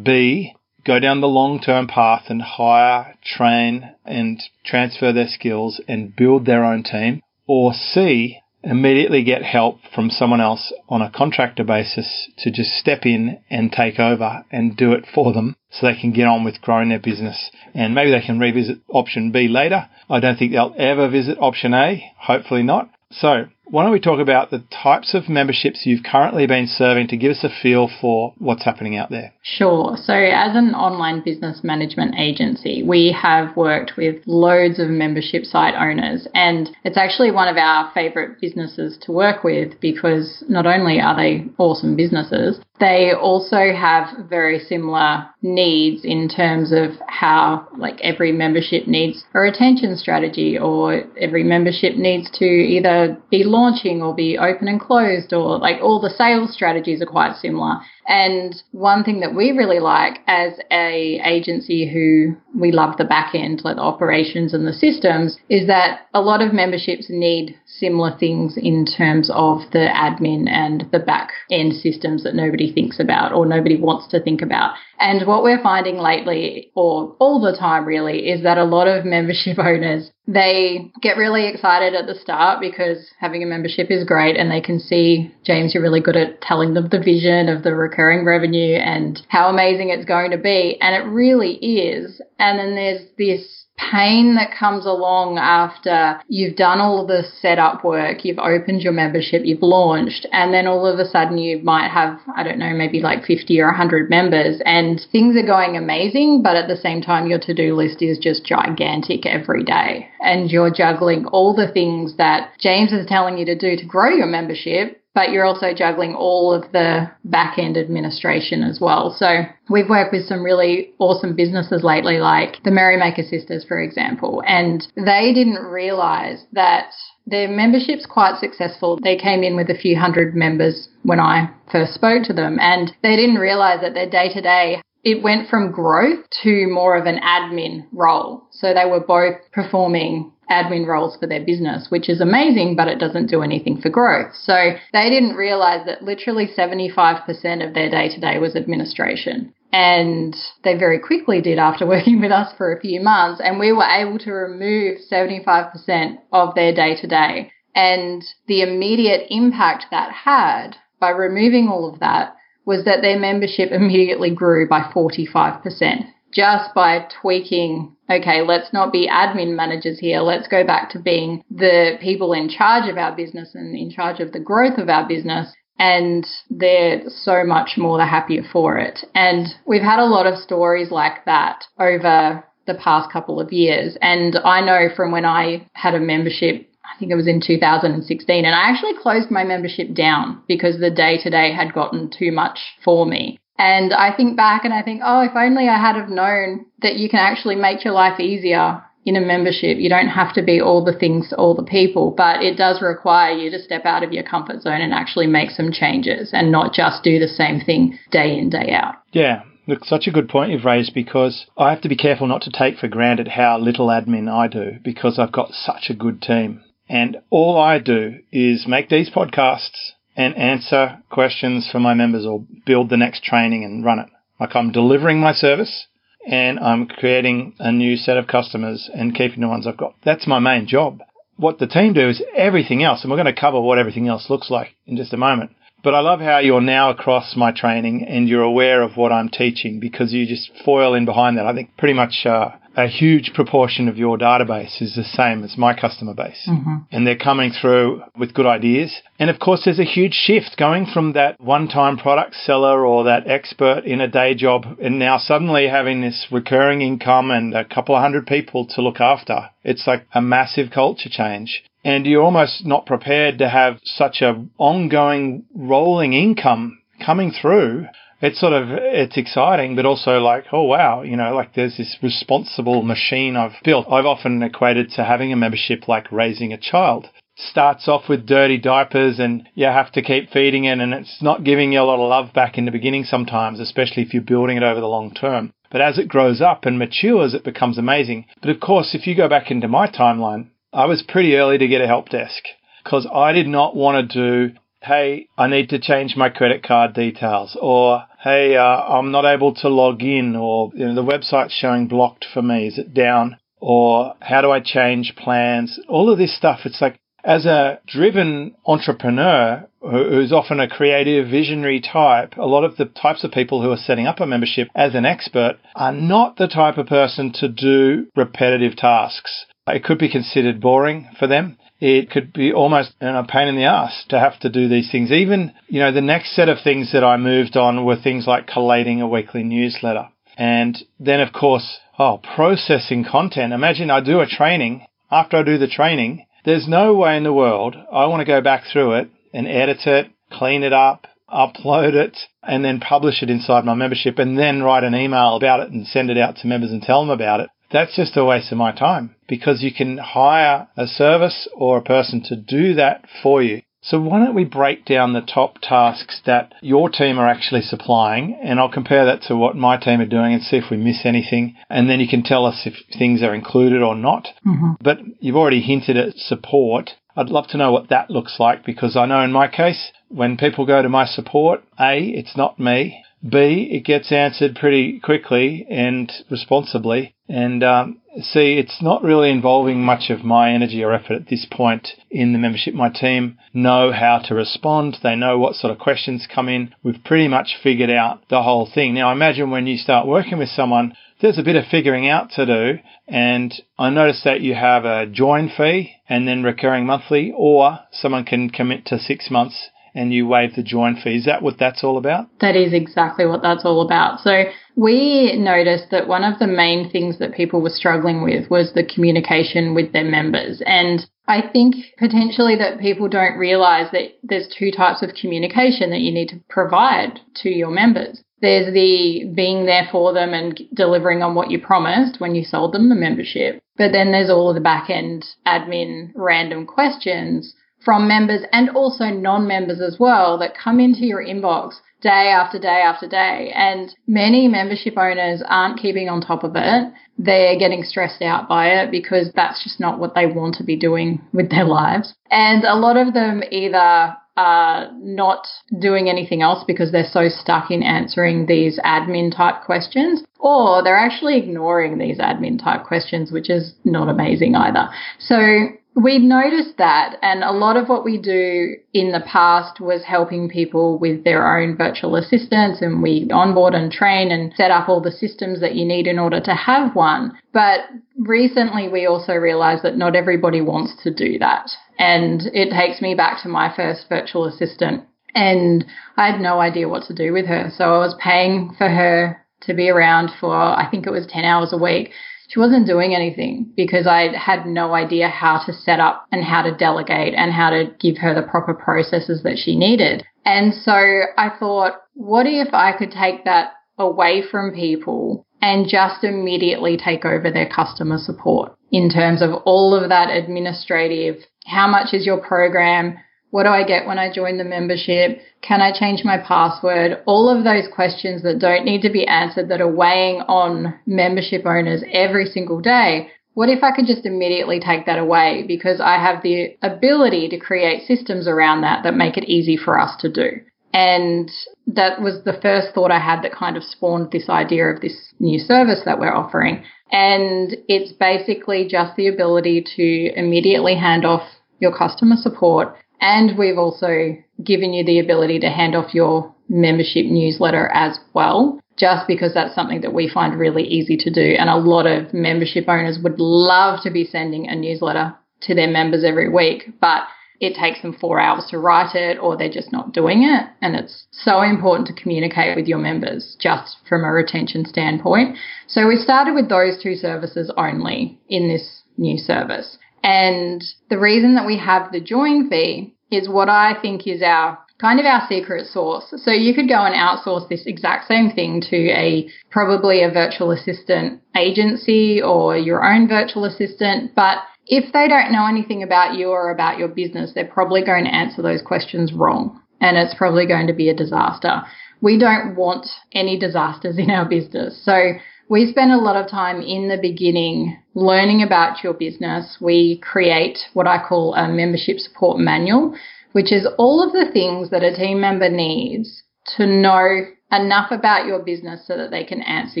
B, 0.02 0.54
go 0.84 1.00
down 1.00 1.20
the 1.20 1.26
long 1.26 1.60
term 1.60 1.86
path 1.86 2.24
and 2.28 2.42
hire, 2.42 3.14
train, 3.24 3.94
and 4.04 4.42
transfer 4.64 5.12
their 5.12 5.28
skills 5.28 5.80
and 5.88 6.14
build 6.14 6.46
their 6.46 6.64
own 6.64 6.82
team. 6.82 7.22
Or 7.46 7.72
C, 7.72 8.38
immediately 8.64 9.22
get 9.22 9.42
help 9.42 9.78
from 9.94 10.10
someone 10.10 10.40
else 10.40 10.72
on 10.88 11.02
a 11.02 11.10
contractor 11.10 11.64
basis 11.64 12.30
to 12.38 12.50
just 12.50 12.70
step 12.70 13.04
in 13.04 13.38
and 13.50 13.70
take 13.70 13.98
over 13.98 14.44
and 14.50 14.76
do 14.76 14.92
it 14.92 15.04
for 15.14 15.32
them 15.32 15.54
so 15.70 15.86
they 15.86 16.00
can 16.00 16.12
get 16.12 16.26
on 16.26 16.44
with 16.44 16.60
growing 16.62 16.88
their 16.88 16.98
business. 16.98 17.50
And 17.74 17.94
maybe 17.94 18.10
they 18.10 18.24
can 18.24 18.38
revisit 18.38 18.78
option 18.88 19.32
B 19.32 19.48
later. 19.48 19.88
I 20.08 20.20
don't 20.20 20.38
think 20.38 20.52
they'll 20.52 20.74
ever 20.78 21.08
visit 21.08 21.38
option 21.40 21.74
A. 21.74 22.12
Hopefully 22.18 22.62
not. 22.62 22.90
So 23.10 23.46
why 23.66 23.82
don't 23.82 23.92
we 23.92 24.00
talk 24.00 24.20
about 24.20 24.50
the 24.50 24.62
types 24.70 25.14
of 25.14 25.28
memberships 25.28 25.82
you've 25.84 26.04
currently 26.04 26.46
been 26.46 26.66
serving 26.66 27.08
to 27.08 27.16
give 27.16 27.30
us 27.32 27.44
a 27.44 27.48
feel 27.48 27.88
for 28.00 28.34
what's 28.38 28.64
happening 28.64 28.96
out 28.96 29.10
there? 29.10 29.32
Sure. 29.42 29.96
So, 29.96 30.12
as 30.14 30.54
an 30.54 30.74
online 30.74 31.22
business 31.24 31.60
management 31.64 32.14
agency, 32.18 32.82
we 32.82 33.16
have 33.20 33.56
worked 33.56 33.92
with 33.96 34.22
loads 34.26 34.78
of 34.78 34.88
membership 34.88 35.44
site 35.44 35.74
owners, 35.74 36.28
and 36.34 36.70
it's 36.84 36.98
actually 36.98 37.30
one 37.30 37.48
of 37.48 37.56
our 37.56 37.90
favorite 37.92 38.40
businesses 38.40 38.98
to 39.02 39.12
work 39.12 39.44
with 39.44 39.80
because 39.80 40.44
not 40.48 40.66
only 40.66 41.00
are 41.00 41.16
they 41.16 41.46
awesome 41.58 41.96
businesses, 41.96 42.60
they 42.80 43.12
also 43.12 43.72
have 43.72 44.28
very 44.28 44.58
similar 44.58 45.26
needs 45.42 46.04
in 46.04 46.28
terms 46.28 46.72
of 46.72 46.90
how, 47.08 47.68
like, 47.78 48.00
every 48.02 48.32
membership 48.32 48.88
needs 48.88 49.24
a 49.32 49.38
retention 49.38 49.96
strategy, 49.96 50.58
or 50.58 51.04
every 51.18 51.44
membership 51.44 51.96
needs 51.96 52.30
to 52.38 52.44
either 52.44 53.16
be 53.30 53.44
launching 53.44 54.02
or 54.02 54.14
be 54.14 54.36
open 54.38 54.66
and 54.66 54.80
closed, 54.80 55.32
or 55.32 55.58
like 55.58 55.80
all 55.80 56.00
the 56.00 56.10
sales 56.10 56.52
strategies 56.52 57.00
are 57.00 57.06
quite 57.06 57.36
similar. 57.36 57.76
And 58.06 58.54
one 58.72 59.02
thing 59.02 59.20
that 59.20 59.34
we 59.34 59.52
really 59.52 59.80
like 59.80 60.18
as 60.26 60.52
a 60.70 61.20
agency 61.24 61.90
who 61.90 62.36
we 62.58 62.70
love 62.70 62.96
the 62.96 63.04
back 63.04 63.34
end, 63.34 63.62
like 63.64 63.76
the 63.76 63.82
operations 63.82 64.52
and 64.52 64.66
the 64.66 64.72
systems, 64.72 65.38
is 65.48 65.66
that 65.66 66.06
a 66.12 66.20
lot 66.20 66.42
of 66.42 66.52
memberships 66.52 67.06
need 67.08 67.56
similar 67.66 68.16
things 68.18 68.56
in 68.56 68.84
terms 68.84 69.30
of 69.32 69.60
the 69.72 69.88
admin 69.94 70.48
and 70.48 70.84
the 70.92 70.98
back 70.98 71.30
end 71.50 71.74
systems 71.74 72.24
that 72.24 72.34
nobody 72.34 72.72
thinks 72.72 73.00
about 73.00 73.32
or 73.32 73.46
nobody 73.46 73.76
wants 73.76 74.06
to 74.08 74.20
think 74.20 74.42
about. 74.42 74.74
And 75.00 75.26
what 75.26 75.42
we're 75.42 75.62
finding 75.62 75.98
lately, 75.98 76.70
or 76.74 77.16
all 77.18 77.40
the 77.40 77.56
time 77.56 77.84
really, 77.84 78.28
is 78.28 78.42
that 78.42 78.58
a 78.58 78.64
lot 78.64 78.86
of 78.86 79.04
membership 79.14 79.58
owners, 79.58 80.10
they 80.26 80.90
get 81.02 81.18
really 81.18 81.46
excited 81.46 81.94
at 81.94 82.06
the 82.06 82.14
start 82.14 82.60
because 82.60 83.10
having 83.20 83.42
a 83.42 83.46
membership 83.46 83.90
is 83.90 84.04
great 84.04 84.36
and 84.36 84.50
they 84.50 84.60
can 84.60 84.80
see, 84.80 85.30
James, 85.44 85.74
you're 85.74 85.82
really 85.82 86.00
good 86.00 86.16
at 86.16 86.40
telling 86.40 86.72
them 86.72 86.88
the 86.90 86.98
vision 86.98 87.48
of 87.48 87.62
the 87.62 87.74
recurring 87.74 88.24
revenue 88.24 88.76
and 88.76 89.20
how 89.28 89.48
amazing 89.48 89.90
it's 89.90 90.06
going 90.06 90.30
to 90.30 90.38
be. 90.38 90.78
And 90.80 90.94
it 90.94 91.06
really 91.06 91.54
is. 91.56 92.22
And 92.38 92.58
then 92.58 92.74
there's 92.74 93.06
this 93.18 93.63
pain 93.76 94.36
that 94.36 94.56
comes 94.56 94.86
along 94.86 95.38
after 95.38 96.20
you've 96.28 96.56
done 96.56 96.80
all 96.80 97.06
the 97.06 97.22
setup 97.40 97.84
work, 97.84 98.24
you've 98.24 98.38
opened 98.38 98.82
your 98.82 98.92
membership, 98.92 99.42
you've 99.44 99.62
launched, 99.62 100.26
and 100.32 100.54
then 100.54 100.66
all 100.66 100.86
of 100.86 100.98
a 100.98 101.04
sudden 101.04 101.38
you 101.38 101.58
might 101.62 101.90
have, 101.90 102.18
I 102.36 102.42
don't 102.42 102.58
know, 102.58 102.72
maybe 102.74 103.00
like 103.00 103.24
50 103.24 103.60
or 103.60 103.66
100 103.66 104.10
members 104.10 104.60
and 104.64 105.00
things 105.12 105.36
are 105.36 105.46
going 105.46 105.76
amazing, 105.76 106.42
but 106.42 106.56
at 106.56 106.68
the 106.68 106.76
same 106.76 107.02
time 107.02 107.26
your 107.26 107.38
to-do 107.38 107.74
list 107.74 108.02
is 108.02 108.18
just 108.18 108.44
gigantic 108.44 109.26
every 109.26 109.64
day. 109.64 110.08
And 110.20 110.50
you're 110.50 110.72
juggling 110.72 111.26
all 111.26 111.54
the 111.54 111.70
things 111.72 112.16
that 112.16 112.52
James 112.58 112.92
is 112.92 113.06
telling 113.06 113.38
you 113.38 113.44
to 113.46 113.58
do 113.58 113.76
to 113.76 113.84
grow 113.84 114.08
your 114.08 114.26
membership 114.26 115.03
but 115.14 115.30
you're 115.30 115.44
also 115.44 115.72
juggling 115.72 116.14
all 116.14 116.52
of 116.52 116.70
the 116.72 117.10
back 117.24 117.58
end 117.58 117.76
administration 117.76 118.62
as 118.62 118.80
well. 118.80 119.14
So 119.16 119.44
we've 119.70 119.88
worked 119.88 120.12
with 120.12 120.26
some 120.26 120.42
really 120.42 120.92
awesome 120.98 121.36
businesses 121.36 121.82
lately, 121.84 122.18
like 122.18 122.62
the 122.64 122.70
Merrymaker 122.70 123.22
Sisters, 123.22 123.64
for 123.66 123.80
example, 123.80 124.42
and 124.46 124.86
they 124.96 125.32
didn't 125.32 125.64
realize 125.64 126.44
that 126.52 126.90
their 127.26 127.48
membership's 127.48 128.06
quite 128.06 128.38
successful. 128.38 128.98
They 129.02 129.16
came 129.16 129.42
in 129.42 129.56
with 129.56 129.70
a 129.70 129.78
few 129.78 129.98
hundred 129.98 130.34
members 130.34 130.88
when 131.04 131.20
I 131.20 131.48
first 131.70 131.94
spoke 131.94 132.24
to 132.24 132.34
them, 132.34 132.58
and 132.60 132.92
they 133.02 133.16
didn't 133.16 133.36
realize 133.36 133.80
that 133.80 133.94
their 133.94 134.10
day 134.10 134.28
to 134.34 134.40
day 134.42 134.82
it 135.04 135.22
went 135.22 135.48
from 135.48 135.70
growth 135.70 136.24
to 136.42 136.66
more 136.68 136.96
of 136.96 137.04
an 137.04 137.18
admin 137.18 137.86
role. 137.92 138.42
So 138.50 138.72
they 138.72 138.86
were 138.86 139.00
both 139.00 139.36
performing 139.52 140.32
admin 140.50 140.86
roles 140.86 141.16
for 141.16 141.26
their 141.26 141.44
business, 141.44 141.86
which 141.90 142.08
is 142.08 142.20
amazing, 142.20 142.76
but 142.76 142.88
it 142.88 142.98
doesn't 142.98 143.30
do 143.30 143.42
anything 143.42 143.80
for 143.80 143.88
growth. 143.88 144.34
So 144.34 144.72
they 144.92 145.10
didn't 145.10 145.36
realize 145.36 145.86
that 145.86 146.02
literally 146.02 146.46
75% 146.46 147.66
of 147.66 147.74
their 147.74 147.90
day 147.90 148.08
to 148.08 148.20
day 148.20 148.38
was 148.38 148.56
administration. 148.56 149.54
And 149.72 150.36
they 150.62 150.76
very 150.76 151.00
quickly 151.00 151.40
did 151.40 151.58
after 151.58 151.86
working 151.94 152.20
with 152.20 152.30
us 152.30 152.52
for 152.56 152.72
a 152.72 152.80
few 152.80 153.00
months. 153.00 153.40
And 153.44 153.58
we 153.58 153.72
were 153.72 153.84
able 153.84 154.18
to 154.20 154.30
remove 154.30 154.98
75% 155.10 156.18
of 156.32 156.54
their 156.54 156.74
day 156.74 156.96
to 157.00 157.06
day. 157.06 157.50
And 157.74 158.22
the 158.46 158.62
immediate 158.62 159.26
impact 159.30 159.86
that 159.90 160.12
had 160.12 160.76
by 161.00 161.10
removing 161.10 161.68
all 161.68 161.92
of 161.92 162.00
that 162.00 162.36
was 162.64 162.84
that 162.84 163.02
their 163.02 163.18
membership 163.18 163.70
immediately 163.72 164.34
grew 164.34 164.68
by 164.68 164.80
45% 164.80 166.06
just 166.34 166.74
by 166.74 167.06
tweaking, 167.20 167.96
okay, 168.10 168.42
let's 168.42 168.72
not 168.72 168.92
be 168.92 169.08
admin 169.08 169.54
managers 169.54 169.98
here. 169.98 170.20
Let's 170.20 170.48
go 170.48 170.64
back 170.64 170.90
to 170.90 170.98
being 170.98 171.42
the 171.50 171.96
people 172.00 172.32
in 172.32 172.48
charge 172.48 172.88
of 172.88 172.98
our 172.98 173.14
business 173.14 173.54
and 173.54 173.76
in 173.76 173.90
charge 173.90 174.20
of 174.20 174.32
the 174.32 174.40
growth 174.40 174.78
of 174.78 174.88
our 174.88 175.06
business. 175.06 175.52
And 175.78 176.26
they're 176.50 177.02
so 177.08 177.42
much 177.44 177.72
more 177.76 177.98
the 177.98 178.06
happier 178.06 178.42
for 178.52 178.78
it. 178.78 179.00
And 179.14 179.46
we've 179.66 179.82
had 179.82 179.98
a 179.98 180.06
lot 180.06 180.26
of 180.26 180.38
stories 180.38 180.90
like 180.90 181.24
that 181.24 181.64
over 181.80 182.44
the 182.66 182.74
past 182.74 183.10
couple 183.12 183.40
of 183.40 183.52
years. 183.52 183.96
And 184.00 184.36
I 184.44 184.60
know 184.60 184.88
from 184.94 185.10
when 185.10 185.24
I 185.24 185.66
had 185.74 185.94
a 185.94 186.00
membership 186.00 186.68
I 186.84 186.98
think 186.98 187.10
it 187.10 187.16
was 187.16 187.26
in 187.26 187.40
2016. 187.44 188.44
And 188.44 188.54
I 188.54 188.70
actually 188.70 188.92
closed 189.00 189.30
my 189.30 189.42
membership 189.42 189.94
down 189.94 190.42
because 190.46 190.78
the 190.78 190.90
day 190.90 191.18
to 191.22 191.30
day 191.30 191.52
had 191.52 191.72
gotten 191.72 192.10
too 192.10 192.30
much 192.30 192.58
for 192.84 193.04
me. 193.06 193.38
And 193.58 193.92
I 193.92 194.14
think 194.14 194.36
back 194.36 194.64
and 194.64 194.74
I 194.74 194.82
think, 194.82 195.02
oh, 195.04 195.22
if 195.22 195.32
only 195.36 195.68
I 195.68 195.78
had 195.78 195.96
have 195.96 196.08
known 196.08 196.66
that 196.82 196.96
you 196.96 197.08
can 197.08 197.20
actually 197.20 197.54
make 197.54 197.84
your 197.84 197.94
life 197.94 198.18
easier 198.18 198.82
in 199.04 199.16
a 199.16 199.20
membership. 199.20 199.78
You 199.78 199.88
don't 199.88 200.08
have 200.08 200.34
to 200.34 200.42
be 200.42 200.60
all 200.60 200.84
the 200.84 200.96
things 200.98 201.28
to 201.28 201.36
all 201.36 201.54
the 201.54 201.62
people, 201.62 202.10
but 202.10 202.42
it 202.42 202.56
does 202.56 202.80
require 202.80 203.32
you 203.32 203.50
to 203.50 203.62
step 203.62 203.84
out 203.84 204.02
of 204.02 204.12
your 204.12 204.24
comfort 204.24 204.62
zone 204.62 204.80
and 204.80 204.94
actually 204.94 205.26
make 205.26 205.50
some 205.50 205.70
changes 205.72 206.30
and 206.32 206.50
not 206.50 206.72
just 206.72 207.02
do 207.02 207.18
the 207.18 207.28
same 207.28 207.60
thing 207.60 207.98
day 208.10 208.36
in, 208.36 208.50
day 208.50 208.72
out. 208.72 208.94
Yeah. 209.12 209.42
Look, 209.66 209.84
such 209.84 210.06
a 210.06 210.10
good 210.10 210.28
point 210.28 210.52
you've 210.52 210.64
raised 210.64 210.92
because 210.92 211.46
I 211.56 211.70
have 211.70 211.80
to 211.82 211.88
be 211.88 211.96
careful 211.96 212.26
not 212.26 212.42
to 212.42 212.50
take 212.50 212.76
for 212.76 212.88
granted 212.88 213.28
how 213.28 213.58
little 213.58 213.86
admin 213.86 214.30
I 214.30 214.46
do 214.48 214.78
because 214.82 215.18
I've 215.18 215.32
got 215.32 215.52
such 215.52 215.88
a 215.88 215.94
good 215.94 216.20
team. 216.20 216.62
And 216.88 217.16
all 217.30 217.58
I 217.58 217.78
do 217.78 218.18
is 218.30 218.66
make 218.68 218.90
these 218.90 219.08
podcasts 219.08 219.92
and 220.16 220.36
answer 220.36 220.98
questions 221.10 221.68
for 221.70 221.80
my 221.80 221.94
members 221.94 222.24
or 222.26 222.44
build 222.66 222.90
the 222.90 222.96
next 222.96 223.24
training 223.24 223.64
and 223.64 223.84
run 223.84 223.98
it. 223.98 224.08
Like 224.38 224.54
I'm 224.54 224.72
delivering 224.72 225.20
my 225.20 225.32
service 225.32 225.86
and 226.26 226.58
I'm 226.58 226.86
creating 226.86 227.54
a 227.58 227.72
new 227.72 227.96
set 227.96 228.16
of 228.16 228.26
customers 228.26 228.90
and 228.92 229.14
keeping 229.14 229.40
the 229.40 229.48
ones 229.48 229.66
I've 229.66 229.76
got. 229.76 229.94
That's 230.04 230.26
my 230.26 230.38
main 230.38 230.66
job. 230.66 231.00
What 231.36 231.58
the 231.58 231.66
team 231.66 231.94
do 231.94 232.08
is 232.08 232.22
everything 232.36 232.84
else, 232.84 233.02
and 233.02 233.10
we're 233.10 233.16
going 233.16 233.34
to 233.34 233.40
cover 233.40 233.60
what 233.60 233.78
everything 233.78 234.06
else 234.06 234.30
looks 234.30 234.50
like 234.50 234.68
in 234.86 234.96
just 234.96 235.12
a 235.12 235.16
moment. 235.16 235.50
But 235.82 235.94
I 235.94 236.00
love 236.00 236.20
how 236.20 236.38
you're 236.38 236.62
now 236.62 236.90
across 236.90 237.36
my 237.36 237.52
training 237.52 238.06
and 238.08 238.26
you're 238.26 238.42
aware 238.42 238.80
of 238.80 238.96
what 238.96 239.12
I'm 239.12 239.28
teaching 239.28 239.80
because 239.80 240.14
you 240.14 240.26
just 240.26 240.50
foil 240.64 240.94
in 240.94 241.04
behind 241.04 241.36
that. 241.36 241.46
I 241.46 241.54
think 241.54 241.76
pretty 241.76 241.92
much 241.92 242.24
uh, 242.24 242.52
a 242.76 242.88
huge 242.88 243.32
proportion 243.34 243.88
of 243.88 243.96
your 243.96 244.18
database 244.18 244.82
is 244.82 244.94
the 244.94 245.04
same 245.04 245.44
as 245.44 245.56
my 245.56 245.74
customer 245.74 246.14
base. 246.14 246.48
Mm-hmm. 246.48 246.76
And 246.90 247.06
they're 247.06 247.16
coming 247.16 247.52
through 247.52 248.02
with 248.18 248.34
good 248.34 248.46
ideas. 248.46 249.00
And 249.18 249.30
of 249.30 249.38
course, 249.38 249.62
there's 249.64 249.78
a 249.78 249.84
huge 249.84 250.14
shift 250.14 250.56
going 250.58 250.86
from 250.86 251.12
that 251.12 251.40
one 251.40 251.68
time 251.68 251.96
product 251.96 252.34
seller 252.34 252.84
or 252.84 253.04
that 253.04 253.26
expert 253.26 253.84
in 253.84 254.00
a 254.00 254.08
day 254.08 254.34
job 254.34 254.64
and 254.82 254.98
now 254.98 255.18
suddenly 255.18 255.68
having 255.68 256.00
this 256.00 256.26
recurring 256.30 256.80
income 256.82 257.30
and 257.30 257.54
a 257.54 257.64
couple 257.64 257.94
of 257.94 258.02
hundred 258.02 258.26
people 258.26 258.66
to 258.68 258.82
look 258.82 259.00
after. 259.00 259.50
It's 259.62 259.86
like 259.86 260.06
a 260.12 260.20
massive 260.20 260.70
culture 260.72 261.08
change 261.10 261.62
and 261.84 262.06
you're 262.06 262.22
almost 262.22 262.64
not 262.64 262.86
prepared 262.86 263.38
to 263.38 263.48
have 263.48 263.78
such 263.84 264.22
a 264.22 264.44
ongoing 264.58 265.44
rolling 265.54 266.14
income 266.14 266.80
coming 267.04 267.30
through 267.30 267.86
it's 268.20 268.40
sort 268.40 268.52
of 268.52 268.68
it's 268.70 269.16
exciting, 269.16 269.76
but 269.76 269.86
also 269.86 270.18
like, 270.18 270.46
oh 270.52 270.62
wow, 270.62 271.02
you 271.02 271.16
know, 271.16 271.34
like 271.34 271.54
there's 271.54 271.76
this 271.76 271.96
responsible 272.02 272.82
machine 272.82 273.36
I've 273.36 273.62
built. 273.64 273.86
I've 273.90 274.06
often 274.06 274.42
equated 274.42 274.90
to 274.92 275.04
having 275.04 275.32
a 275.32 275.36
membership 275.36 275.88
like 275.88 276.10
raising 276.12 276.52
a 276.52 276.58
child. 276.58 277.08
Starts 277.36 277.88
off 277.88 278.08
with 278.08 278.26
dirty 278.26 278.58
diapers 278.58 279.18
and 279.18 279.48
you 279.54 279.66
have 279.66 279.90
to 279.92 280.02
keep 280.02 280.30
feeding 280.30 280.64
it 280.64 280.78
and 280.78 280.94
it's 280.94 281.20
not 281.20 281.42
giving 281.42 281.72
you 281.72 281.80
a 281.80 281.82
lot 281.82 281.98
of 281.98 282.08
love 282.08 282.32
back 282.32 282.56
in 282.56 282.64
the 282.64 282.70
beginning 282.70 283.02
sometimes, 283.04 283.58
especially 283.58 284.04
if 284.04 284.14
you're 284.14 284.22
building 284.22 284.56
it 284.56 284.62
over 284.62 284.80
the 284.80 284.86
long 284.86 285.12
term. 285.12 285.52
But 285.70 285.80
as 285.80 285.98
it 285.98 286.08
grows 286.08 286.40
up 286.40 286.64
and 286.64 286.78
matures, 286.78 287.34
it 287.34 287.42
becomes 287.42 287.76
amazing. 287.76 288.26
But 288.40 288.50
of 288.50 288.60
course, 288.60 288.94
if 288.94 289.08
you 289.08 289.16
go 289.16 289.28
back 289.28 289.50
into 289.50 289.66
my 289.66 289.88
timeline, 289.88 290.50
I 290.72 290.86
was 290.86 291.02
pretty 291.02 291.34
early 291.34 291.58
to 291.58 291.66
get 291.66 291.80
a 291.80 291.88
help 291.88 292.08
desk 292.08 292.44
because 292.84 293.08
I 293.12 293.32
did 293.32 293.48
not 293.48 293.74
want 293.74 294.10
to 294.10 294.48
do 294.48 294.54
hey, 294.84 295.28
I 295.36 295.48
need 295.48 295.70
to 295.70 295.78
change 295.78 296.16
my 296.16 296.28
credit 296.28 296.62
card 296.62 296.94
details, 296.94 297.56
or 297.60 298.04
hey, 298.22 298.56
uh, 298.56 298.62
I'm 298.62 299.10
not 299.10 299.24
able 299.24 299.54
to 299.56 299.68
log 299.68 300.02
in, 300.02 300.36
or 300.36 300.70
you 300.74 300.86
know, 300.86 300.94
the 300.94 301.02
website's 301.02 301.52
showing 301.52 301.88
blocked 301.88 302.26
for 302.32 302.42
me. 302.42 302.66
Is 302.66 302.78
it 302.78 302.94
down? 302.94 303.36
Or 303.60 304.14
how 304.20 304.42
do 304.42 304.50
I 304.50 304.60
change 304.60 305.14
plans? 305.16 305.80
All 305.88 306.10
of 306.10 306.18
this 306.18 306.36
stuff. 306.36 306.60
It's 306.64 306.82
like 306.82 306.98
as 307.24 307.46
a 307.46 307.80
driven 307.86 308.54
entrepreneur 308.66 309.66
who's 309.80 310.32
often 310.32 310.60
a 310.60 310.68
creative, 310.68 311.28
visionary 311.28 311.80
type, 311.80 312.36
a 312.36 312.46
lot 312.46 312.64
of 312.64 312.76
the 312.76 312.84
types 312.84 313.24
of 313.24 313.32
people 313.32 313.62
who 313.62 313.70
are 313.70 313.76
setting 313.76 314.06
up 314.06 314.20
a 314.20 314.26
membership 314.26 314.68
as 314.74 314.94
an 314.94 315.06
expert 315.06 315.56
are 315.74 315.92
not 315.92 316.36
the 316.36 316.48
type 316.48 316.76
of 316.78 316.86
person 316.86 317.32
to 317.32 317.48
do 317.48 318.06
repetitive 318.16 318.76
tasks. 318.76 319.46
It 319.66 319.84
could 319.84 319.98
be 319.98 320.10
considered 320.10 320.60
boring 320.60 321.08
for 321.18 321.26
them 321.26 321.56
it 321.80 322.10
could 322.10 322.32
be 322.32 322.52
almost 322.52 322.92
a 323.00 323.24
pain 323.24 323.48
in 323.48 323.56
the 323.56 323.64
ass 323.64 324.04
to 324.08 324.18
have 324.18 324.38
to 324.40 324.48
do 324.48 324.68
these 324.68 324.90
things. 324.90 325.10
Even, 325.10 325.52
you 325.68 325.80
know, 325.80 325.92
the 325.92 326.00
next 326.00 326.34
set 326.34 326.48
of 326.48 326.58
things 326.62 326.92
that 326.92 327.04
I 327.04 327.16
moved 327.16 327.56
on 327.56 327.84
were 327.84 327.96
things 327.96 328.26
like 328.26 328.46
collating 328.46 329.00
a 329.00 329.08
weekly 329.08 329.42
newsletter. 329.42 330.08
And 330.36 330.76
then, 330.98 331.20
of 331.20 331.32
course, 331.32 331.78
oh, 331.98 332.20
processing 332.34 333.04
content. 333.04 333.52
Imagine 333.52 333.90
I 333.90 334.00
do 334.00 334.20
a 334.20 334.26
training. 334.26 334.86
After 335.10 335.36
I 335.36 335.42
do 335.42 335.58
the 335.58 335.68
training, 335.68 336.26
there's 336.44 336.68
no 336.68 336.94
way 336.94 337.16
in 337.16 337.22
the 337.22 337.32
world 337.32 337.76
I 337.92 338.06
want 338.06 338.20
to 338.20 338.26
go 338.26 338.40
back 338.40 338.64
through 338.70 338.94
it 338.94 339.10
and 339.32 339.46
edit 339.46 339.86
it, 339.86 340.10
clean 340.32 340.62
it 340.62 340.72
up, 340.72 341.06
upload 341.32 341.94
it, 341.94 342.16
and 342.42 342.64
then 342.64 342.80
publish 342.80 343.22
it 343.22 343.30
inside 343.30 343.64
my 343.64 343.74
membership 343.74 344.18
and 344.18 344.38
then 344.38 344.62
write 344.62 344.84
an 344.84 344.94
email 344.94 345.36
about 345.36 345.60
it 345.60 345.70
and 345.70 345.86
send 345.86 346.10
it 346.10 346.18
out 346.18 346.36
to 346.36 346.46
members 346.46 346.70
and 346.70 346.82
tell 346.82 347.00
them 347.00 347.10
about 347.10 347.40
it. 347.40 347.50
That's 347.74 347.96
just 347.96 348.16
a 348.16 348.24
waste 348.24 348.52
of 348.52 348.58
my 348.58 348.70
time 348.70 349.16
because 349.26 349.64
you 349.64 349.74
can 349.74 349.98
hire 349.98 350.68
a 350.76 350.86
service 350.86 351.48
or 351.56 351.76
a 351.76 351.82
person 351.82 352.22
to 352.28 352.36
do 352.36 352.74
that 352.74 353.04
for 353.20 353.42
you. 353.42 353.62
So 353.82 354.00
why 354.00 354.20
don't 354.20 354.36
we 354.36 354.44
break 354.44 354.84
down 354.84 355.12
the 355.12 355.20
top 355.20 355.56
tasks 355.60 356.22
that 356.24 356.54
your 356.62 356.88
team 356.88 357.18
are 357.18 357.28
actually 357.28 357.62
supplying 357.62 358.38
and 358.42 358.60
I'll 358.60 358.70
compare 358.70 359.04
that 359.06 359.22
to 359.22 359.34
what 359.34 359.56
my 359.56 359.76
team 359.76 360.00
are 360.00 360.06
doing 360.06 360.32
and 360.32 360.40
see 360.40 360.56
if 360.56 360.70
we 360.70 360.76
miss 360.76 361.04
anything. 361.04 361.56
And 361.68 361.90
then 361.90 361.98
you 361.98 362.06
can 362.06 362.22
tell 362.22 362.46
us 362.46 362.62
if 362.64 362.74
things 362.96 363.24
are 363.24 363.34
included 363.34 363.82
or 363.82 363.96
not. 363.96 364.28
Mm-hmm. 364.46 364.74
But 364.80 365.00
you've 365.18 365.34
already 365.34 365.60
hinted 365.60 365.96
at 365.96 366.14
support. 366.14 366.90
I'd 367.16 367.28
love 367.28 367.48
to 367.48 367.58
know 367.58 367.72
what 367.72 367.88
that 367.88 368.08
looks 368.08 368.36
like 368.38 368.64
because 368.64 368.96
I 368.96 369.06
know 369.06 369.20
in 369.22 369.32
my 369.32 369.48
case, 369.48 369.90
when 370.08 370.36
people 370.36 370.64
go 370.64 370.80
to 370.80 370.88
my 370.88 371.06
support, 371.06 371.64
A, 371.80 371.98
it's 371.98 372.36
not 372.36 372.60
me. 372.60 373.03
B, 373.26 373.70
it 373.70 373.84
gets 373.84 374.12
answered 374.12 374.54
pretty 374.54 375.00
quickly 375.00 375.66
and 375.70 376.12
responsibly. 376.30 377.14
And 377.26 377.64
um, 377.64 378.00
C, 378.20 378.58
it's 378.58 378.82
not 378.82 379.02
really 379.02 379.30
involving 379.30 379.82
much 379.82 380.10
of 380.10 380.24
my 380.24 380.52
energy 380.52 380.84
or 380.84 380.92
effort 380.92 381.14
at 381.14 381.28
this 381.28 381.46
point 381.50 381.88
in 382.10 382.34
the 382.34 382.38
membership. 382.38 382.74
My 382.74 382.90
team 382.90 383.38
know 383.54 383.92
how 383.92 384.18
to 384.18 384.34
respond. 384.34 384.98
They 385.02 385.16
know 385.16 385.38
what 385.38 385.54
sort 385.54 385.72
of 385.72 385.78
questions 385.78 386.28
come 386.32 386.50
in. 386.50 386.74
We've 386.82 387.02
pretty 387.02 387.28
much 387.28 387.56
figured 387.62 387.88
out 387.88 388.28
the 388.28 388.42
whole 388.42 388.66
thing. 388.72 388.92
Now, 388.92 389.10
imagine 389.10 389.50
when 389.50 389.66
you 389.66 389.78
start 389.78 390.06
working 390.06 390.36
with 390.36 390.50
someone, 390.50 390.94
there's 391.22 391.38
a 391.38 391.42
bit 391.42 391.56
of 391.56 391.64
figuring 391.70 392.06
out 392.06 392.30
to 392.32 392.44
do. 392.44 392.78
And 393.08 393.54
I 393.78 393.88
noticed 393.88 394.24
that 394.24 394.42
you 394.42 394.54
have 394.54 394.84
a 394.84 395.06
join 395.06 395.48
fee 395.48 395.94
and 396.10 396.28
then 396.28 396.42
recurring 396.42 396.84
monthly, 396.84 397.32
or 397.34 397.78
someone 397.90 398.24
can 398.24 398.50
commit 398.50 398.84
to 398.86 398.98
six 398.98 399.30
months 399.30 399.70
and 399.94 400.12
you 400.12 400.26
waive 400.26 400.54
the 400.54 400.62
join 400.62 400.96
fee. 400.96 401.16
Is 401.16 401.24
that 401.26 401.42
what 401.42 401.58
that's 401.58 401.84
all 401.84 401.96
about? 401.96 402.26
That 402.40 402.56
is 402.56 402.72
exactly 402.72 403.26
what 403.26 403.42
that's 403.42 403.64
all 403.64 403.80
about. 403.80 404.20
So 404.20 404.44
we 404.76 405.36
noticed 405.36 405.90
that 405.90 406.08
one 406.08 406.24
of 406.24 406.38
the 406.38 406.46
main 406.46 406.90
things 406.90 407.18
that 407.18 407.34
people 407.34 407.62
were 407.62 407.70
struggling 407.70 408.22
with 408.22 408.50
was 408.50 408.72
the 408.72 408.84
communication 408.84 409.74
with 409.74 409.92
their 409.92 410.04
members. 410.04 410.62
And 410.66 411.06
I 411.28 411.42
think 411.52 411.76
potentially 411.98 412.56
that 412.56 412.80
people 412.80 413.08
don't 413.08 413.38
realize 413.38 413.90
that 413.92 414.18
there's 414.22 414.48
two 414.48 414.70
types 414.70 415.02
of 415.02 415.14
communication 415.18 415.90
that 415.90 416.00
you 416.00 416.12
need 416.12 416.28
to 416.30 416.40
provide 416.48 417.20
to 417.36 417.48
your 417.48 417.70
members. 417.70 418.22
There's 418.40 418.74
the 418.74 419.32
being 419.34 419.64
there 419.64 419.88
for 419.90 420.12
them 420.12 420.34
and 420.34 420.60
delivering 420.74 421.22
on 421.22 421.34
what 421.34 421.50
you 421.50 421.58
promised 421.58 422.20
when 422.20 422.34
you 422.34 422.44
sold 422.44 422.74
them 422.74 422.90
the 422.90 422.94
membership. 422.94 423.62
But 423.78 423.92
then 423.92 424.12
there's 424.12 424.28
all 424.28 424.50
of 424.50 424.54
the 424.54 424.60
back 424.60 424.90
end 424.90 425.24
admin 425.46 426.12
random 426.14 426.66
questions 426.66 427.54
from 427.84 428.08
members 428.08 428.42
and 428.52 428.70
also 428.70 429.04
non 429.06 429.46
members 429.46 429.80
as 429.80 429.96
well 429.98 430.38
that 430.38 430.56
come 430.56 430.80
into 430.80 431.06
your 431.06 431.24
inbox 431.24 431.74
day 432.00 432.28
after 432.28 432.58
day 432.58 432.82
after 432.84 433.08
day. 433.08 433.50
And 433.54 433.94
many 434.06 434.46
membership 434.46 434.96
owners 434.96 435.42
aren't 435.46 435.80
keeping 435.80 436.08
on 436.08 436.20
top 436.20 436.44
of 436.44 436.52
it. 436.54 436.92
They're 437.18 437.58
getting 437.58 437.82
stressed 437.82 438.22
out 438.22 438.48
by 438.48 438.68
it 438.68 438.90
because 438.90 439.32
that's 439.34 439.62
just 439.64 439.80
not 439.80 439.98
what 439.98 440.14
they 440.14 440.26
want 440.26 440.56
to 440.56 440.64
be 440.64 440.76
doing 440.76 441.22
with 441.32 441.50
their 441.50 441.64
lives. 441.64 442.14
And 442.30 442.64
a 442.64 442.74
lot 442.74 442.96
of 442.96 443.14
them 443.14 443.42
either 443.50 444.16
are 444.36 444.90
not 444.98 445.46
doing 445.80 446.08
anything 446.08 446.42
else 446.42 446.64
because 446.66 446.90
they're 446.90 447.08
so 447.10 447.28
stuck 447.28 447.70
in 447.70 447.82
answering 447.82 448.46
these 448.46 448.80
admin 448.84 449.34
type 449.34 449.62
questions, 449.64 450.24
or 450.40 450.82
they're 450.82 450.98
actually 450.98 451.38
ignoring 451.38 451.98
these 451.98 452.18
admin 452.18 452.62
type 452.62 452.84
questions, 452.84 453.30
which 453.30 453.48
is 453.48 453.74
not 453.84 454.08
amazing 454.08 454.56
either. 454.56 454.88
So 455.20 455.68
we 455.96 456.18
noticed 456.18 456.76
that, 456.78 457.16
and 457.22 457.44
a 457.44 457.52
lot 457.52 457.76
of 457.76 457.88
what 457.88 458.04
we 458.04 458.18
do 458.18 458.74
in 458.92 459.12
the 459.12 459.22
past 459.24 459.80
was 459.80 460.02
helping 460.02 460.48
people 460.48 460.98
with 460.98 461.22
their 461.22 461.56
own 461.56 461.76
virtual 461.76 462.16
assistants, 462.16 462.82
and 462.82 463.00
we 463.00 463.28
onboard 463.32 463.74
and 463.74 463.92
train 463.92 464.32
and 464.32 464.52
set 464.56 464.72
up 464.72 464.88
all 464.88 465.00
the 465.00 465.12
systems 465.12 465.60
that 465.60 465.76
you 465.76 465.84
need 465.84 466.08
in 466.08 466.18
order 466.18 466.40
to 466.40 466.52
have 466.52 466.96
one. 466.96 467.38
But 467.52 467.80
recently, 468.18 468.88
we 468.88 469.06
also 469.06 469.34
realized 469.34 469.84
that 469.84 469.96
not 469.96 470.16
everybody 470.16 470.60
wants 470.60 471.00
to 471.04 471.14
do 471.14 471.38
that. 471.38 471.70
And 471.96 472.42
it 472.52 472.70
takes 472.70 473.00
me 473.00 473.14
back 473.14 473.42
to 473.42 473.48
my 473.48 473.72
first 473.74 474.08
virtual 474.08 474.46
assistant, 474.46 475.04
and 475.32 475.84
I 476.16 476.26
had 476.28 476.40
no 476.40 476.58
idea 476.58 476.88
what 476.88 477.04
to 477.04 477.14
do 477.14 477.32
with 477.32 477.46
her. 477.46 477.70
So 477.76 477.94
I 477.94 477.98
was 477.98 478.16
paying 478.20 478.74
for 478.76 478.88
her 478.88 479.44
to 479.60 479.74
be 479.74 479.90
around 479.90 480.30
for, 480.40 480.54
I 480.54 480.88
think 480.90 481.06
it 481.06 481.12
was 481.12 481.26
10 481.28 481.44
hours 481.44 481.72
a 481.72 481.78
week 481.78 482.10
she 482.54 482.60
wasn't 482.60 482.86
doing 482.86 483.16
anything 483.16 483.72
because 483.76 484.06
I 484.06 484.28
had 484.36 484.64
no 484.64 484.94
idea 484.94 485.28
how 485.28 485.58
to 485.66 485.72
set 485.72 485.98
up 485.98 486.24
and 486.30 486.44
how 486.44 486.62
to 486.62 486.76
delegate 486.76 487.34
and 487.34 487.52
how 487.52 487.70
to 487.70 487.92
give 487.98 488.18
her 488.18 488.32
the 488.32 488.46
proper 488.46 488.72
processes 488.74 489.42
that 489.42 489.58
she 489.58 489.74
needed. 489.74 490.24
And 490.44 490.72
so 490.72 490.92
I 490.92 491.50
thought, 491.58 491.94
what 492.12 492.46
if 492.46 492.72
I 492.72 492.92
could 492.96 493.10
take 493.10 493.44
that 493.44 493.72
away 493.98 494.44
from 494.48 494.72
people 494.72 495.44
and 495.60 495.88
just 495.88 496.22
immediately 496.22 496.96
take 496.96 497.24
over 497.24 497.50
their 497.50 497.68
customer 497.68 498.18
support 498.18 498.76
in 498.92 499.10
terms 499.10 499.42
of 499.42 499.50
all 499.64 499.92
of 499.92 500.08
that 500.10 500.30
administrative, 500.30 501.44
how 501.66 501.88
much 501.88 502.14
is 502.14 502.24
your 502.24 502.38
program? 502.38 503.16
What 503.54 503.62
do 503.62 503.68
I 503.68 503.84
get 503.84 504.08
when 504.08 504.18
I 504.18 504.32
join 504.32 504.58
the 504.58 504.64
membership? 504.64 505.38
Can 505.62 505.80
I 505.80 505.96
change 505.96 506.24
my 506.24 506.38
password? 506.38 507.22
All 507.24 507.48
of 507.48 507.62
those 507.62 507.86
questions 507.86 508.42
that 508.42 508.58
don't 508.58 508.84
need 508.84 509.02
to 509.02 509.12
be 509.12 509.28
answered 509.28 509.68
that 509.68 509.80
are 509.80 509.86
weighing 509.86 510.40
on 510.48 510.98
membership 511.06 511.64
owners 511.64 512.02
every 512.10 512.46
single 512.46 512.80
day. 512.80 513.30
What 513.52 513.68
if 513.68 513.84
I 513.84 513.94
could 513.94 514.06
just 514.06 514.26
immediately 514.26 514.80
take 514.80 515.06
that 515.06 515.20
away 515.20 515.64
because 515.68 516.00
I 516.00 516.14
have 516.14 516.42
the 516.42 516.76
ability 516.82 517.48
to 517.50 517.56
create 517.56 518.08
systems 518.08 518.48
around 518.48 518.80
that 518.80 519.04
that 519.04 519.14
make 519.14 519.36
it 519.36 519.44
easy 519.44 519.76
for 519.76 520.00
us 520.00 520.20
to 520.22 520.28
do? 520.28 520.50
And 520.92 521.48
that 521.86 522.20
was 522.20 522.42
the 522.44 522.58
first 522.60 522.88
thought 522.92 523.12
I 523.12 523.20
had 523.20 523.42
that 523.42 523.52
kind 523.54 523.76
of 523.76 523.84
spawned 523.84 524.32
this 524.32 524.48
idea 524.48 524.86
of 524.86 525.00
this 525.00 525.32
new 525.38 525.60
service 525.60 526.00
that 526.06 526.18
we're 526.18 526.34
offering. 526.34 526.82
And 527.12 527.76
it's 527.86 528.12
basically 528.14 528.88
just 528.88 529.14
the 529.14 529.28
ability 529.28 529.84
to 529.94 530.32
immediately 530.36 530.96
hand 530.96 531.24
off 531.24 531.48
your 531.78 531.96
customer 531.96 532.34
support 532.34 532.96
and 533.24 533.56
we've 533.56 533.78
also 533.78 534.36
given 534.62 534.92
you 534.92 535.02
the 535.02 535.18
ability 535.18 535.58
to 535.60 535.70
hand 535.70 535.96
off 535.96 536.14
your 536.14 536.54
membership 536.68 537.24
newsletter 537.24 537.88
as 537.94 538.18
well, 538.34 538.78
just 538.98 539.26
because 539.26 539.54
that's 539.54 539.74
something 539.74 540.02
that 540.02 540.12
we 540.12 540.28
find 540.28 540.58
really 540.58 540.82
easy 540.82 541.16
to 541.16 541.32
do. 541.32 541.56
And 541.58 541.70
a 541.70 541.76
lot 541.76 542.06
of 542.06 542.34
membership 542.34 542.84
owners 542.86 543.18
would 543.22 543.40
love 543.40 544.00
to 544.02 544.10
be 544.10 544.26
sending 544.26 544.68
a 544.68 544.76
newsletter 544.76 545.34
to 545.62 545.74
their 545.74 545.88
members 545.88 546.22
every 546.22 546.50
week, 546.50 547.00
but 547.00 547.22
it 547.60 547.74
takes 547.74 548.02
them 548.02 548.12
four 548.12 548.38
hours 548.38 548.66
to 548.68 548.78
write 548.78 549.14
it 549.14 549.38
or 549.38 549.56
they're 549.56 549.70
just 549.70 549.90
not 549.90 550.12
doing 550.12 550.42
it. 550.42 550.68
And 550.82 550.94
it's 550.94 551.26
so 551.30 551.62
important 551.62 552.08
to 552.08 552.22
communicate 552.22 552.76
with 552.76 552.86
your 552.86 552.98
members 552.98 553.56
just 553.58 553.96
from 554.06 554.22
a 554.22 554.32
retention 554.32 554.84
standpoint. 554.84 555.56
So 555.86 556.06
we 556.06 556.16
started 556.16 556.52
with 556.52 556.68
those 556.68 557.02
two 557.02 557.14
services 557.14 557.72
only 557.78 558.38
in 558.50 558.68
this 558.68 559.00
new 559.16 559.38
service. 559.38 559.96
And 560.22 560.82
the 561.10 561.18
reason 561.18 561.54
that 561.54 561.66
we 561.66 561.78
have 561.78 562.10
the 562.12 562.20
join 562.20 562.68
fee 562.68 563.13
is 563.30 563.48
what 563.48 563.68
I 563.68 563.94
think 564.00 564.26
is 564.26 564.42
our 564.42 564.78
kind 565.00 565.18
of 565.18 565.26
our 565.26 565.46
secret 565.48 565.86
sauce. 565.86 566.32
So 566.36 566.50
you 566.50 566.74
could 566.74 566.88
go 566.88 567.04
and 567.04 567.14
outsource 567.14 567.68
this 567.68 567.86
exact 567.86 568.28
same 568.28 568.50
thing 568.50 568.80
to 568.90 568.96
a 569.10 569.50
probably 569.70 570.22
a 570.22 570.30
virtual 570.30 570.70
assistant 570.70 571.42
agency 571.56 572.40
or 572.40 572.76
your 572.76 573.04
own 573.04 573.28
virtual 573.28 573.64
assistant, 573.64 574.34
but 574.34 574.58
if 574.86 575.12
they 575.12 575.28
don't 575.28 575.52
know 575.52 575.66
anything 575.66 576.02
about 576.02 576.34
you 576.34 576.48
or 576.48 576.70
about 576.70 576.98
your 576.98 577.08
business, 577.08 577.52
they're 577.54 577.66
probably 577.66 578.04
going 578.04 578.24
to 578.24 578.34
answer 578.34 578.62
those 578.62 578.82
questions 578.82 579.32
wrong 579.32 579.80
and 580.00 580.16
it's 580.16 580.34
probably 580.34 580.66
going 580.66 580.86
to 580.86 580.92
be 580.92 581.08
a 581.08 581.14
disaster. 581.14 581.82
We 582.20 582.38
don't 582.38 582.76
want 582.76 583.06
any 583.32 583.58
disasters 583.58 584.18
in 584.18 584.30
our 584.30 584.44
business. 584.48 585.02
So 585.04 585.32
we 585.68 585.90
spend 585.90 586.12
a 586.12 586.18
lot 586.18 586.36
of 586.36 586.50
time 586.50 586.80
in 586.82 587.08
the 587.08 587.18
beginning 587.20 587.98
learning 588.14 588.62
about 588.62 589.02
your 589.02 589.14
business. 589.14 589.78
We 589.80 590.18
create 590.18 590.78
what 590.92 591.06
I 591.06 591.22
call 591.26 591.54
a 591.54 591.68
membership 591.68 592.18
support 592.18 592.58
manual, 592.58 593.16
which 593.52 593.72
is 593.72 593.86
all 593.98 594.22
of 594.22 594.32
the 594.32 594.50
things 594.52 594.90
that 594.90 595.02
a 595.02 595.14
team 595.14 595.40
member 595.40 595.70
needs 595.70 596.42
to 596.76 596.86
know 596.86 597.46
enough 597.72 598.10
about 598.10 598.46
your 598.46 598.62
business 598.62 599.06
so 599.06 599.16
that 599.16 599.30
they 599.30 599.44
can 599.44 599.62
answer 599.62 600.00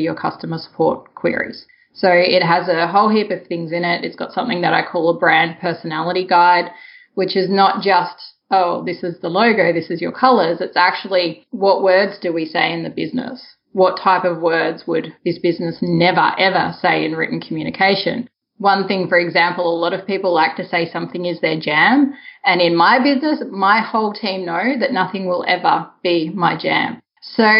your 0.00 0.14
customer 0.14 0.58
support 0.58 1.14
queries. 1.14 1.66
So 1.94 2.08
it 2.10 2.42
has 2.42 2.68
a 2.68 2.88
whole 2.88 3.08
heap 3.08 3.30
of 3.30 3.46
things 3.46 3.72
in 3.72 3.84
it. 3.84 4.04
It's 4.04 4.16
got 4.16 4.32
something 4.32 4.60
that 4.62 4.74
I 4.74 4.82
call 4.84 5.10
a 5.10 5.18
brand 5.18 5.58
personality 5.60 6.26
guide, 6.26 6.70
which 7.14 7.36
is 7.36 7.48
not 7.48 7.82
just, 7.82 8.16
oh, 8.50 8.84
this 8.84 9.02
is 9.02 9.20
the 9.20 9.28
logo, 9.28 9.72
this 9.72 9.90
is 9.90 10.00
your 10.00 10.12
colors. 10.12 10.60
It's 10.60 10.76
actually 10.76 11.46
what 11.50 11.82
words 11.82 12.18
do 12.20 12.32
we 12.32 12.44
say 12.44 12.72
in 12.72 12.82
the 12.82 12.90
business? 12.90 13.53
What 13.74 14.00
type 14.00 14.24
of 14.24 14.40
words 14.40 14.84
would 14.86 15.12
this 15.24 15.38
business 15.38 15.78
never 15.82 16.32
ever 16.38 16.72
say 16.80 17.04
in 17.04 17.12
written 17.12 17.40
communication. 17.40 18.28
One 18.58 18.86
thing, 18.86 19.08
for 19.08 19.18
example, 19.18 19.68
a 19.68 19.80
lot 19.80 19.92
of 19.92 20.06
people 20.06 20.32
like 20.32 20.54
to 20.56 20.66
say 20.66 20.88
something 20.88 21.26
is 21.26 21.40
their 21.40 21.58
jam. 21.58 22.14
And 22.44 22.60
in 22.60 22.76
my 22.76 23.02
business, 23.02 23.42
my 23.50 23.80
whole 23.80 24.12
team 24.12 24.46
know 24.46 24.78
that 24.78 24.92
nothing 24.92 25.26
will 25.26 25.44
ever 25.48 25.90
be 26.04 26.30
my 26.30 26.56
jam. 26.56 27.02
So 27.20 27.50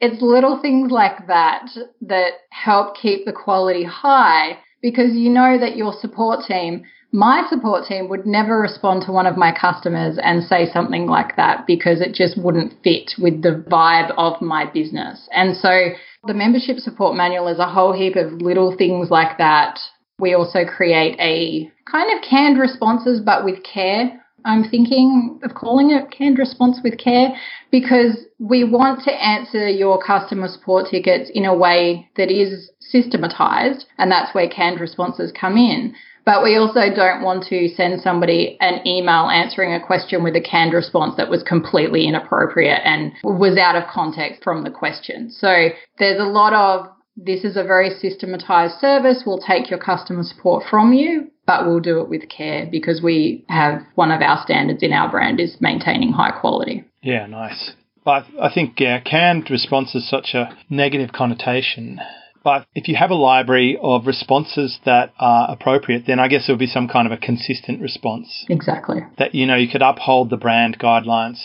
it's 0.00 0.20
little 0.20 0.60
things 0.60 0.90
like 0.90 1.28
that 1.28 1.68
that 2.00 2.32
help 2.50 2.96
keep 2.96 3.24
the 3.24 3.32
quality 3.32 3.84
high 3.84 4.58
because 4.82 5.14
you 5.14 5.30
know 5.30 5.56
that 5.56 5.76
your 5.76 5.92
support 5.92 6.44
team 6.46 6.82
my 7.12 7.44
support 7.48 7.86
team 7.86 8.08
would 8.08 8.26
never 8.26 8.60
respond 8.60 9.02
to 9.04 9.12
one 9.12 9.26
of 9.26 9.36
my 9.36 9.52
customers 9.52 10.18
and 10.22 10.44
say 10.44 10.70
something 10.72 11.06
like 11.06 11.36
that 11.36 11.66
because 11.66 12.00
it 12.00 12.14
just 12.14 12.38
wouldn't 12.38 12.74
fit 12.84 13.12
with 13.18 13.42
the 13.42 13.64
vibe 13.68 14.12
of 14.16 14.40
my 14.40 14.70
business. 14.70 15.28
And 15.32 15.56
so 15.56 15.90
the 16.26 16.34
membership 16.34 16.78
support 16.78 17.16
manual 17.16 17.48
is 17.48 17.58
a 17.58 17.66
whole 17.66 17.92
heap 17.92 18.14
of 18.16 18.40
little 18.40 18.76
things 18.76 19.10
like 19.10 19.38
that. 19.38 19.78
We 20.20 20.34
also 20.34 20.64
create 20.64 21.18
a 21.18 21.70
kind 21.90 22.16
of 22.16 22.22
canned 22.28 22.60
responses, 22.60 23.20
but 23.20 23.44
with 23.44 23.62
care. 23.64 24.16
I'm 24.44 24.64
thinking 24.70 25.38
of 25.42 25.54
calling 25.54 25.90
it 25.90 26.10
canned 26.10 26.38
response 26.38 26.78
with 26.82 26.98
care 26.98 27.34
because 27.70 28.24
we 28.38 28.64
want 28.64 29.02
to 29.04 29.12
answer 29.12 29.68
your 29.68 30.00
customer 30.02 30.48
support 30.48 30.86
tickets 30.90 31.30
in 31.34 31.44
a 31.44 31.54
way 31.54 32.08
that 32.16 32.30
is 32.30 32.70
systematized, 32.78 33.84
and 33.98 34.10
that's 34.10 34.34
where 34.34 34.48
canned 34.48 34.80
responses 34.80 35.32
come 35.38 35.56
in. 35.56 35.94
But 36.24 36.42
we 36.42 36.56
also 36.56 36.94
don't 36.94 37.22
want 37.22 37.44
to 37.48 37.68
send 37.68 38.00
somebody 38.00 38.56
an 38.60 38.86
email 38.86 39.28
answering 39.28 39.72
a 39.72 39.84
question 39.84 40.22
with 40.22 40.36
a 40.36 40.40
canned 40.40 40.74
response 40.74 41.16
that 41.16 41.30
was 41.30 41.42
completely 41.42 42.06
inappropriate 42.06 42.80
and 42.84 43.12
was 43.24 43.56
out 43.56 43.76
of 43.76 43.88
context 43.92 44.42
from 44.42 44.64
the 44.64 44.70
question. 44.70 45.30
So 45.30 45.68
there's 45.98 46.20
a 46.20 46.24
lot 46.24 46.52
of 46.52 46.86
this 47.16 47.44
is 47.44 47.56
a 47.56 47.64
very 47.64 47.90
systematized 47.90 48.78
service. 48.80 49.24
We'll 49.26 49.40
take 49.40 49.68
your 49.68 49.78
customer 49.78 50.22
support 50.22 50.64
from 50.70 50.92
you, 50.92 51.30
but 51.46 51.66
we'll 51.66 51.80
do 51.80 52.00
it 52.00 52.08
with 52.08 52.28
care 52.28 52.66
because 52.70 53.02
we 53.02 53.44
have 53.48 53.82
one 53.94 54.10
of 54.10 54.22
our 54.22 54.42
standards 54.42 54.82
in 54.82 54.92
our 54.92 55.10
brand 55.10 55.40
is 55.40 55.56
maintaining 55.60 56.12
high 56.12 56.30
quality. 56.30 56.84
Yeah, 57.02 57.26
nice. 57.26 57.72
I, 58.06 58.24
I 58.40 58.52
think 58.52 58.80
yeah, 58.80 59.00
canned 59.00 59.50
response 59.50 59.94
is 59.94 60.08
such 60.08 60.34
a 60.34 60.56
negative 60.70 61.12
connotation 61.12 62.00
but 62.42 62.66
if 62.74 62.88
you 62.88 62.96
have 62.96 63.10
a 63.10 63.14
library 63.14 63.78
of 63.80 64.06
responses 64.06 64.78
that 64.84 65.12
are 65.18 65.50
appropriate, 65.50 66.04
then 66.06 66.18
I 66.18 66.28
guess 66.28 66.48
it 66.48 66.52
would 66.52 66.58
be 66.58 66.66
some 66.66 66.88
kind 66.88 67.06
of 67.06 67.12
a 67.12 67.16
consistent 67.16 67.80
response. 67.80 68.44
Exactly. 68.48 69.00
That, 69.18 69.34
you 69.34 69.46
know, 69.46 69.56
you 69.56 69.68
could 69.68 69.82
uphold 69.82 70.30
the 70.30 70.36
brand 70.36 70.78
guidelines 70.78 71.40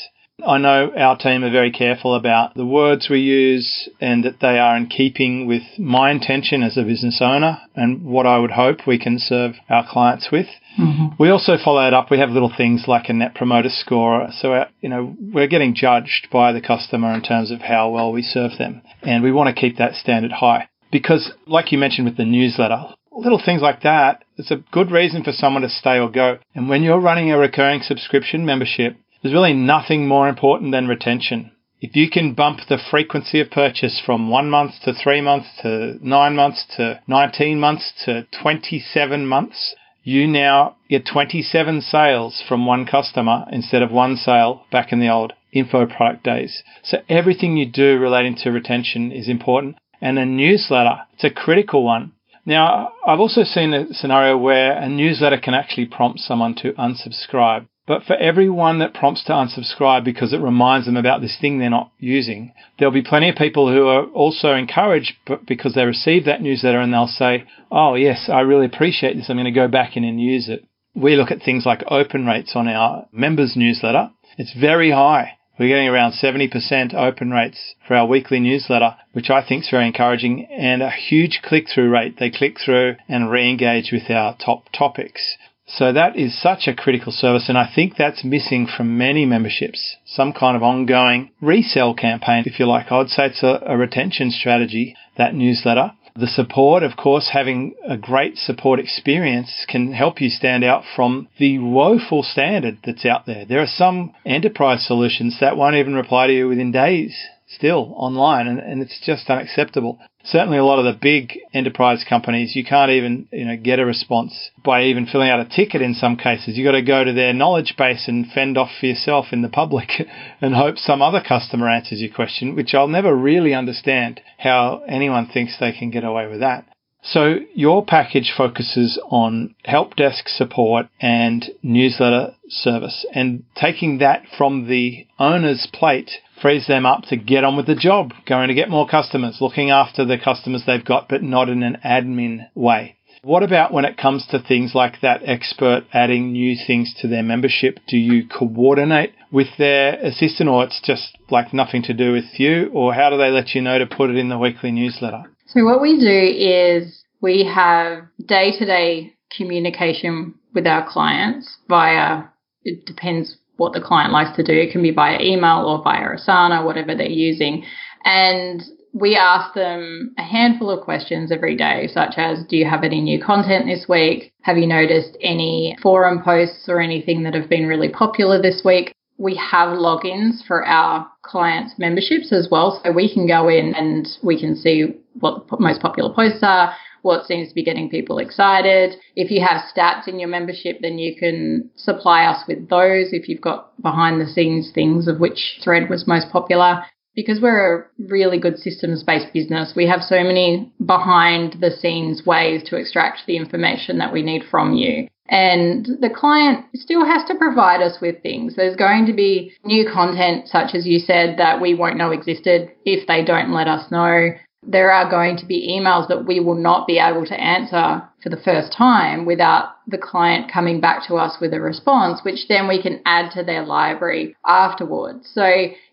I 0.46 0.58
know 0.58 0.92
our 0.98 1.18
team 1.18 1.44
are 1.44 1.52
very 1.52 1.72
careful 1.72 2.14
about 2.14 2.56
the 2.56 2.66
words 2.66 3.08
we 3.10 3.22
use 3.22 3.88
and 4.02 4.26
that 4.26 4.42
they 4.42 4.60
are 4.60 4.76
in 4.76 4.88
keeping 4.88 5.48
with 5.48 5.64
my 5.80 6.12
intention 6.12 6.62
as 6.62 6.78
a 6.78 6.84
business 6.84 7.22
owner 7.22 7.60
and 7.74 8.04
what 8.04 8.26
I 8.26 8.38
would 8.38 8.52
hope 8.52 8.86
we 8.86 9.00
can 9.00 9.18
serve 9.18 9.56
our 9.70 9.88
clients 9.90 10.30
with. 10.32 10.48
Mm-hmm. 10.78 11.16
We 11.18 11.30
also 11.30 11.56
follow 11.58 11.88
it 11.88 11.94
up. 11.94 12.12
We 12.12 12.20
have 12.20 12.32
little 12.32 12.52
things 12.56 12.84
like 12.86 13.08
a 13.08 13.14
net 13.14 13.34
promoter 13.34 13.70
score. 13.70 14.28
So, 14.32 14.52
our, 14.52 14.68
you 14.82 14.90
know, 14.90 15.16
we're 15.18 15.48
getting 15.48 15.74
judged 15.74 16.28
by 16.32 16.52
the 16.52 16.62
customer 16.62 17.14
in 17.14 17.22
terms 17.22 17.50
of 17.50 17.62
how 17.62 17.90
well 17.90 18.12
we 18.12 18.22
serve 18.22 18.58
them. 18.58 18.82
And 19.04 19.24
we 19.24 19.32
want 19.32 19.56
to 19.56 19.60
keep 19.60 19.78
that 19.78 19.96
standard 19.96 20.34
high 20.34 20.68
because 20.96 21.34
like 21.46 21.74
you 21.74 21.78
mentioned 21.78 22.08
with 22.08 22.16
the 22.16 22.24
newsletter, 22.24 22.86
little 23.12 23.42
things 23.44 23.62
like 23.62 23.82
that, 23.82 24.24
it's 24.38 24.50
a 24.50 24.64
good 24.72 24.92
reason 24.92 25.26
for 25.26 25.34
someone 25.34 25.62
to 25.62 25.68
stay 25.68 26.00
or 26.00 26.10
go. 26.10 26.38
And 26.54 26.70
when 26.70 26.84
you're 26.84 27.02
running 27.02 27.30
a 27.30 27.38
recurring 27.38 27.82
subscription 27.82 28.46
membership, 28.46 28.96
there's 29.22 29.34
really 29.34 29.52
nothing 29.52 30.08
more 30.08 30.30
important 30.30 30.72
than 30.72 30.88
retention. 30.88 31.52
If 31.82 31.98
you 31.98 32.10
can 32.10 32.34
bump 32.34 32.60
the 32.70 32.78
frequency 32.78 33.42
of 33.42 33.52
purchase 33.52 34.02
from 34.06 34.30
one 34.30 34.50
month 34.50 34.72
to 34.86 34.94
three 34.94 35.20
months 35.20 35.50
to 35.64 35.98
nine 36.02 36.38
months 36.38 36.66
to 36.78 37.02
19 37.08 37.60
months 37.60 37.92
to 38.06 38.26
27 38.42 39.28
months, 39.28 39.76
you 40.02 40.28
now 40.28 40.78
get 40.90 41.06
27 41.06 41.82
sales 41.82 42.42
from 42.48 42.66
one 42.66 42.86
customer 42.86 43.44
instead 43.52 43.82
of 43.82 43.92
one 43.92 44.16
sale 44.16 44.64
back 44.72 44.94
in 44.94 45.02
the 45.02 45.10
old 45.10 45.34
info 45.52 45.86
product 45.86 46.24
days. 46.24 46.64
So 46.84 47.00
everything 47.10 47.58
you 47.58 47.66
do 47.66 47.98
relating 47.98 48.36
to 48.44 48.52
retention 48.52 49.12
is 49.12 49.28
important. 49.28 49.76
And 50.06 50.18
a 50.20 50.26
newsletter, 50.26 50.98
it's 51.14 51.24
a 51.24 51.30
critical 51.30 51.84
one 51.84 52.14
now, 52.46 52.94
I've 53.06 53.20
also 53.20 53.44
seen 53.44 53.74
a 53.74 53.92
scenario 53.94 54.38
where 54.38 54.74
a 54.74 54.88
newsletter 54.88 55.40
can 55.40 55.56
actually 55.56 55.88
prompt 55.88 56.20
someone 56.20 56.54
to 56.56 56.74
unsubscribe. 56.74 57.68
But 57.88 58.04
for 58.04 58.16
everyone 58.16 58.80
that 58.80 58.94
prompts 58.94 59.24
to 59.26 59.32
unsubscribe 59.32 60.04
because 60.04 60.34
it 60.34 60.42
reminds 60.42 60.86
them 60.86 60.98
about 60.98 61.22
this 61.22 61.38
thing 61.40 61.60
they're 61.60 61.70
not 61.70 61.92
using, 62.00 62.54
there'll 62.78 62.94
be 62.94 63.04
plenty 63.04 63.30
of 63.30 63.36
people 63.36 63.72
who 63.72 63.88
are 63.88 64.06
also 64.06 64.54
encouraged 64.54 65.14
because 65.48 65.74
they 65.74 65.86
receive 65.86 66.26
that 66.26 66.42
newsletter 66.42 66.80
and 66.80 66.94
they'll 66.94 67.08
say, 67.08 67.46
Oh, 67.72 67.96
yes, 67.96 68.30
I 68.32 68.42
really 68.42 68.66
appreciate 68.66 69.16
this. 69.16 69.30
I'm 69.30 69.38
going 69.38 69.46
to 69.46 69.52
go 69.52 69.68
back 69.68 69.98
in 69.98 70.04
and 70.04 70.20
use 70.22 70.50
it. 70.50 70.66
We 70.96 71.16
look 71.16 71.32
at 71.32 71.42
things 71.44 71.66
like 71.66 71.84
open 71.88 72.26
rates 72.26 72.54
on 72.56 72.68
our 72.68 73.08
members 73.12 73.54
newsletter. 73.56 74.12
It's 74.38 74.54
very 74.60 74.92
high. 74.92 75.38
We're 75.58 75.70
getting 75.70 75.88
around 75.88 76.14
70% 76.14 76.94
open 76.94 77.32
rates 77.32 77.76
for 77.88 77.96
our 77.96 78.06
weekly 78.06 78.40
newsletter, 78.40 78.96
which 79.14 79.30
I 79.30 79.42
think 79.42 79.64
is 79.64 79.70
very 79.70 79.88
encouraging, 79.88 80.46
and 80.46 80.82
a 80.82 80.90
huge 80.90 81.42
click 81.42 81.68
through 81.70 81.90
rate. 81.90 82.18
They 82.20 82.30
click 82.30 82.58
through 82.60 82.98
and 83.08 83.32
re 83.32 83.50
engage 83.50 83.92
with 83.92 84.10
our 84.10 84.36
top 84.38 84.66
topics. 84.74 85.38
So 85.68 85.94
that 85.94 86.16
is 86.16 86.40
such 86.40 86.68
a 86.68 86.76
critical 86.76 87.12
service, 87.12 87.50
and 87.50 87.58
I 87.58 87.72
think 87.74 87.96
that's 87.96 88.24
missing 88.24 88.68
from 88.68 88.98
many 88.98 89.26
memberships. 89.26 89.96
Some 90.06 90.32
kind 90.32 90.56
of 90.56 90.62
ongoing 90.62 91.32
resell 91.42 91.96
campaign, 91.96 92.44
if 92.46 92.60
you 92.60 92.68
like. 92.68 92.92
I'd 92.92 93.10
say 93.10 93.28
it's 93.28 93.42
a, 93.42 93.64
a 93.66 93.78
retention 93.78 94.32
strategy, 94.32 94.96
that 95.18 95.34
newsletter. 95.34 95.94
The 96.18 96.28
support, 96.28 96.82
of 96.82 96.96
course, 96.96 97.32
having 97.34 97.76
a 97.86 97.98
great 97.98 98.38
support 98.38 98.80
experience 98.80 99.66
can 99.68 99.92
help 99.92 100.22
you 100.22 100.30
stand 100.30 100.64
out 100.64 100.84
from 100.96 101.28
the 101.40 101.60
woeful 101.60 102.24
standard 102.24 102.78
that's 102.86 103.06
out 103.06 103.26
there. 103.26 103.44
There 103.46 103.62
are 103.62 103.68
some 103.68 104.14
enterprise 104.26 104.86
solutions 104.88 105.38
that 105.42 105.58
won't 105.58 105.76
even 105.76 105.94
reply 105.94 106.28
to 106.28 106.34
you 106.34 106.48
within 106.48 106.72
days 106.72 107.14
still 107.48 107.94
online, 107.98 108.48
and, 108.48 108.60
and 108.60 108.82
it's 108.82 109.00
just 109.06 109.30
unacceptable. 109.30 110.00
Certainly, 110.26 110.58
a 110.58 110.66
lot 110.66 110.80
of 110.80 110.86
the 110.86 111.00
big 111.00 111.38
enterprise 111.54 112.04
companies, 112.08 112.56
you 112.56 112.66
can't 112.66 112.92
even 112.92 113.28
you 113.32 113.46
know 113.46 113.58
get 113.58 113.80
a 113.80 113.86
response 113.86 114.50
by 114.64 114.84
even 114.84 115.06
filling 115.06 115.30
out 115.30 115.40
a 115.40 115.46
ticket. 115.46 115.82
In 115.82 115.94
some 115.94 116.18
cases, 116.18 116.58
You've 116.58 116.66
got 116.66 116.72
to 116.72 116.82
go 116.82 117.04
to 117.04 117.14
their 117.14 117.34
knowledge 117.34 117.76
base 117.78 118.08
and 118.08 118.26
fend 118.32 118.58
off 118.58 118.72
for 118.80 118.88
yourself 118.88 119.28
in 119.32 119.42
the 119.42 119.50
public, 119.50 119.90
and 120.42 120.56
hope 120.56 120.78
some 120.78 121.02
other 121.02 121.22
customer 121.22 121.70
answers 121.70 122.02
your 122.02 122.14
question. 122.14 122.56
Which 122.56 122.74
I'll 122.74 122.88
never 122.88 123.16
really 123.16 123.54
understand 123.54 124.20
how 124.40 124.82
anyone 124.88 125.28
thinks 125.28 125.58
they 125.60 125.72
can 125.72 125.92
get 125.92 126.04
away 126.04 126.28
with 126.28 126.40
that. 126.40 126.66
So 127.08 127.36
your 127.54 127.86
package 127.86 128.34
focuses 128.36 129.00
on 129.10 129.54
help 129.64 129.96
desk 129.96 130.28
support 130.28 130.88
and 131.00 131.46
newsletter 131.62 132.34
service 132.50 133.06
and 133.14 133.44
taking 133.56 134.00
that 134.00 134.24
from 134.36 134.68
the 134.68 135.06
owner's 135.20 135.68
plate 135.72 136.10
frees 136.42 136.68
them 136.68 136.86
up 136.86 137.04
to 137.04 137.18
get 137.18 137.44
on 137.44 137.58
with 137.58 137.68
the 137.68 137.76
job, 137.76 138.14
going 138.28 138.50
to 138.50 138.54
get 138.54 138.70
more 138.70 138.88
customers, 138.88 139.38
looking 139.42 139.70
after 139.70 140.06
the 140.06 140.18
customers 140.18 140.64
they've 140.66 140.86
got, 140.86 141.08
but 141.10 141.24
not 141.24 141.50
in 141.50 141.64
an 141.64 141.78
admin 141.84 142.48
way. 142.54 142.98
What 143.26 143.42
about 143.42 143.74
when 143.74 143.86
it 143.86 143.98
comes 143.98 144.28
to 144.28 144.40
things 144.40 144.76
like 144.76 145.02
that 145.02 145.22
expert 145.26 145.86
adding 145.92 146.32
new 146.32 146.56
things 146.56 146.94
to 147.02 147.08
their 147.08 147.24
membership? 147.24 147.80
Do 147.88 147.98
you 147.98 148.28
coordinate 148.28 149.14
with 149.32 149.48
their 149.58 149.96
assistant 149.96 150.48
or 150.48 150.64
it's 150.64 150.80
just 150.84 151.18
like 151.32 151.52
nothing 151.52 151.82
to 151.84 151.94
do 151.94 152.12
with 152.12 152.40
you? 152.40 152.70
Or 152.72 152.94
how 152.94 153.10
do 153.10 153.18
they 153.18 153.32
let 153.32 153.56
you 153.56 153.62
know 153.62 153.80
to 153.80 153.88
put 153.88 154.12
it 154.12 154.18
in 154.18 154.30
the 154.30 154.38
weekly 154.38 154.72
newsletter? 154.72 155.24
So 155.48 155.66
what 155.66 155.82
we 155.82 156.00
do 156.00 156.08
is 156.08 157.04
we 157.20 157.52
have 157.52 158.04
day 158.24 158.52
to 158.60 158.66
day 158.66 159.16
communication 159.36 160.36
with 160.54 160.68
our 160.68 160.88
clients 160.88 161.58
via, 161.68 162.26
it 162.64 162.86
depends 162.86 163.38
what 163.58 163.74
the 163.74 163.82
client 163.82 164.12
likes 164.12 164.36
to 164.36 164.44
do. 164.44 164.54
It 164.54 164.72
can 164.72 164.82
be 164.82 164.92
via 164.92 165.20
email 165.22 165.66
or 165.66 165.84
via 165.84 166.16
Asana, 166.16 166.66
whatever 166.66 166.96
they're 166.96 167.08
using. 167.08 167.66
And 168.04 168.62
we 168.94 169.16
ask 169.16 169.54
them 169.54 170.14
a 170.18 170.24
handful 170.24 170.70
of 170.70 170.84
questions 170.84 171.32
every 171.32 171.58
day, 171.58 171.88
such 171.94 172.14
as 172.18 172.46
Do 172.48 172.56
you 172.56 172.66
have 172.66 172.84
any 172.84 173.02
new 173.02 173.22
content 173.22 173.66
this 173.66 173.88
week? 173.90 174.34
Have 174.42 174.58
you 174.58 174.68
noticed 174.68 175.18
any 175.22 175.76
forum 175.82 176.22
posts 176.24 176.70
or 176.70 176.80
anything 176.80 177.24
that 177.24 177.34
have 177.34 177.50
been 177.50 177.68
really 177.68 177.90
popular 177.90 178.42
this 178.42 178.62
week? 178.64 178.94
We 179.18 179.36
have 179.36 179.78
logins 179.78 180.46
for 180.46 180.66
our 180.66 181.10
clients' 181.24 181.74
memberships 181.78 182.32
as 182.32 182.48
well, 182.50 182.82
so 182.84 182.92
we 182.92 183.14
can 183.14 183.28
go 183.28 183.48
in 183.50 183.74
and 183.76 184.08
we 184.24 184.40
can 184.40 184.56
see 184.56 184.96
what 185.20 185.48
the 185.50 185.58
most 185.60 185.82
popular 185.82 186.14
posts 186.14 186.40
are 186.42 186.74
what 187.06 187.28
seems 187.28 187.50
to 187.50 187.56
be 187.56 187.64
getting 187.64 187.88
people 187.88 188.18
excited. 188.18 188.96
If 189.16 189.30
you 189.30 189.40
have 189.46 189.62
stats 189.72 190.08
in 190.08 190.20
your 190.20 190.28
membership, 190.28 190.80
then 190.82 190.98
you 190.98 191.16
can 191.16 191.70
supply 191.76 192.26
us 192.26 192.44
with 192.48 192.68
those 192.68 193.14
if 193.14 193.30
you've 193.30 193.42
got 193.42 193.80
behind 193.80 194.20
the 194.20 194.26
scenes 194.26 194.72
things 194.74 195.08
of 195.08 195.20
which 195.20 195.60
thread 195.64 195.88
was 195.88 196.08
most 196.08 196.32
popular. 196.32 196.84
Because 197.16 197.40
we're 197.40 197.78
a 197.78 197.86
really 198.10 198.40
good 198.40 198.58
systems 198.58 199.04
based 199.04 199.32
business, 199.32 199.74
we 199.76 199.88
have 199.88 200.02
so 200.02 200.24
many 200.24 200.74
behind 200.84 201.58
the 201.62 201.72
scenes 201.72 202.26
ways 202.26 202.64
to 202.64 202.76
extract 202.76 203.22
the 203.28 203.38
information 203.38 204.00
that 204.00 204.12
we 204.12 204.24
need 204.24 204.42
from 204.50 204.74
you. 204.74 205.08
And 205.28 205.86
the 206.02 206.10
client 206.14 206.66
still 206.74 207.06
has 207.06 207.24
to 207.28 207.36
provide 207.36 207.82
us 207.82 208.00
with 208.02 208.22
things. 208.22 208.56
There's 208.56 208.76
going 208.76 209.06
to 209.06 209.14
be 209.14 209.54
new 209.64 209.90
content, 209.92 210.48
such 210.48 210.76
as 210.76 210.86
you 210.86 211.00
said, 211.00 211.38
that 211.38 211.62
we 211.62 211.74
won't 211.74 211.98
know 211.98 212.12
existed 212.12 212.72
if 212.84 213.08
they 213.08 213.24
don't 213.24 213.54
let 213.54 213.68
us 213.68 213.90
know 213.92 214.32
there 214.68 214.92
are 214.92 215.10
going 215.10 215.38
to 215.38 215.46
be 215.46 215.70
emails 215.70 216.08
that 216.08 216.26
we 216.26 216.40
will 216.40 216.56
not 216.56 216.88
be 216.88 216.98
able 216.98 217.26
to 217.26 217.40
answer 217.40 218.02
for 218.22 218.30
the 218.30 218.42
first 218.44 218.74
time 218.74 219.26
without 219.26 219.70
the 219.88 219.98
client 219.98 220.52
coming 220.52 220.82
back 220.82 221.08
to 221.08 221.16
us 221.16 221.38
with 221.40 221.54
a 221.54 221.62
response, 221.62 222.22
which 222.24 222.48
then 222.48 222.68
we 222.68 222.82
can 222.82 223.02
add 223.06 223.32
to 223.32 223.44
their 223.44 223.64
library 223.64 224.36
afterwards. 224.46 225.30
So 225.34 225.46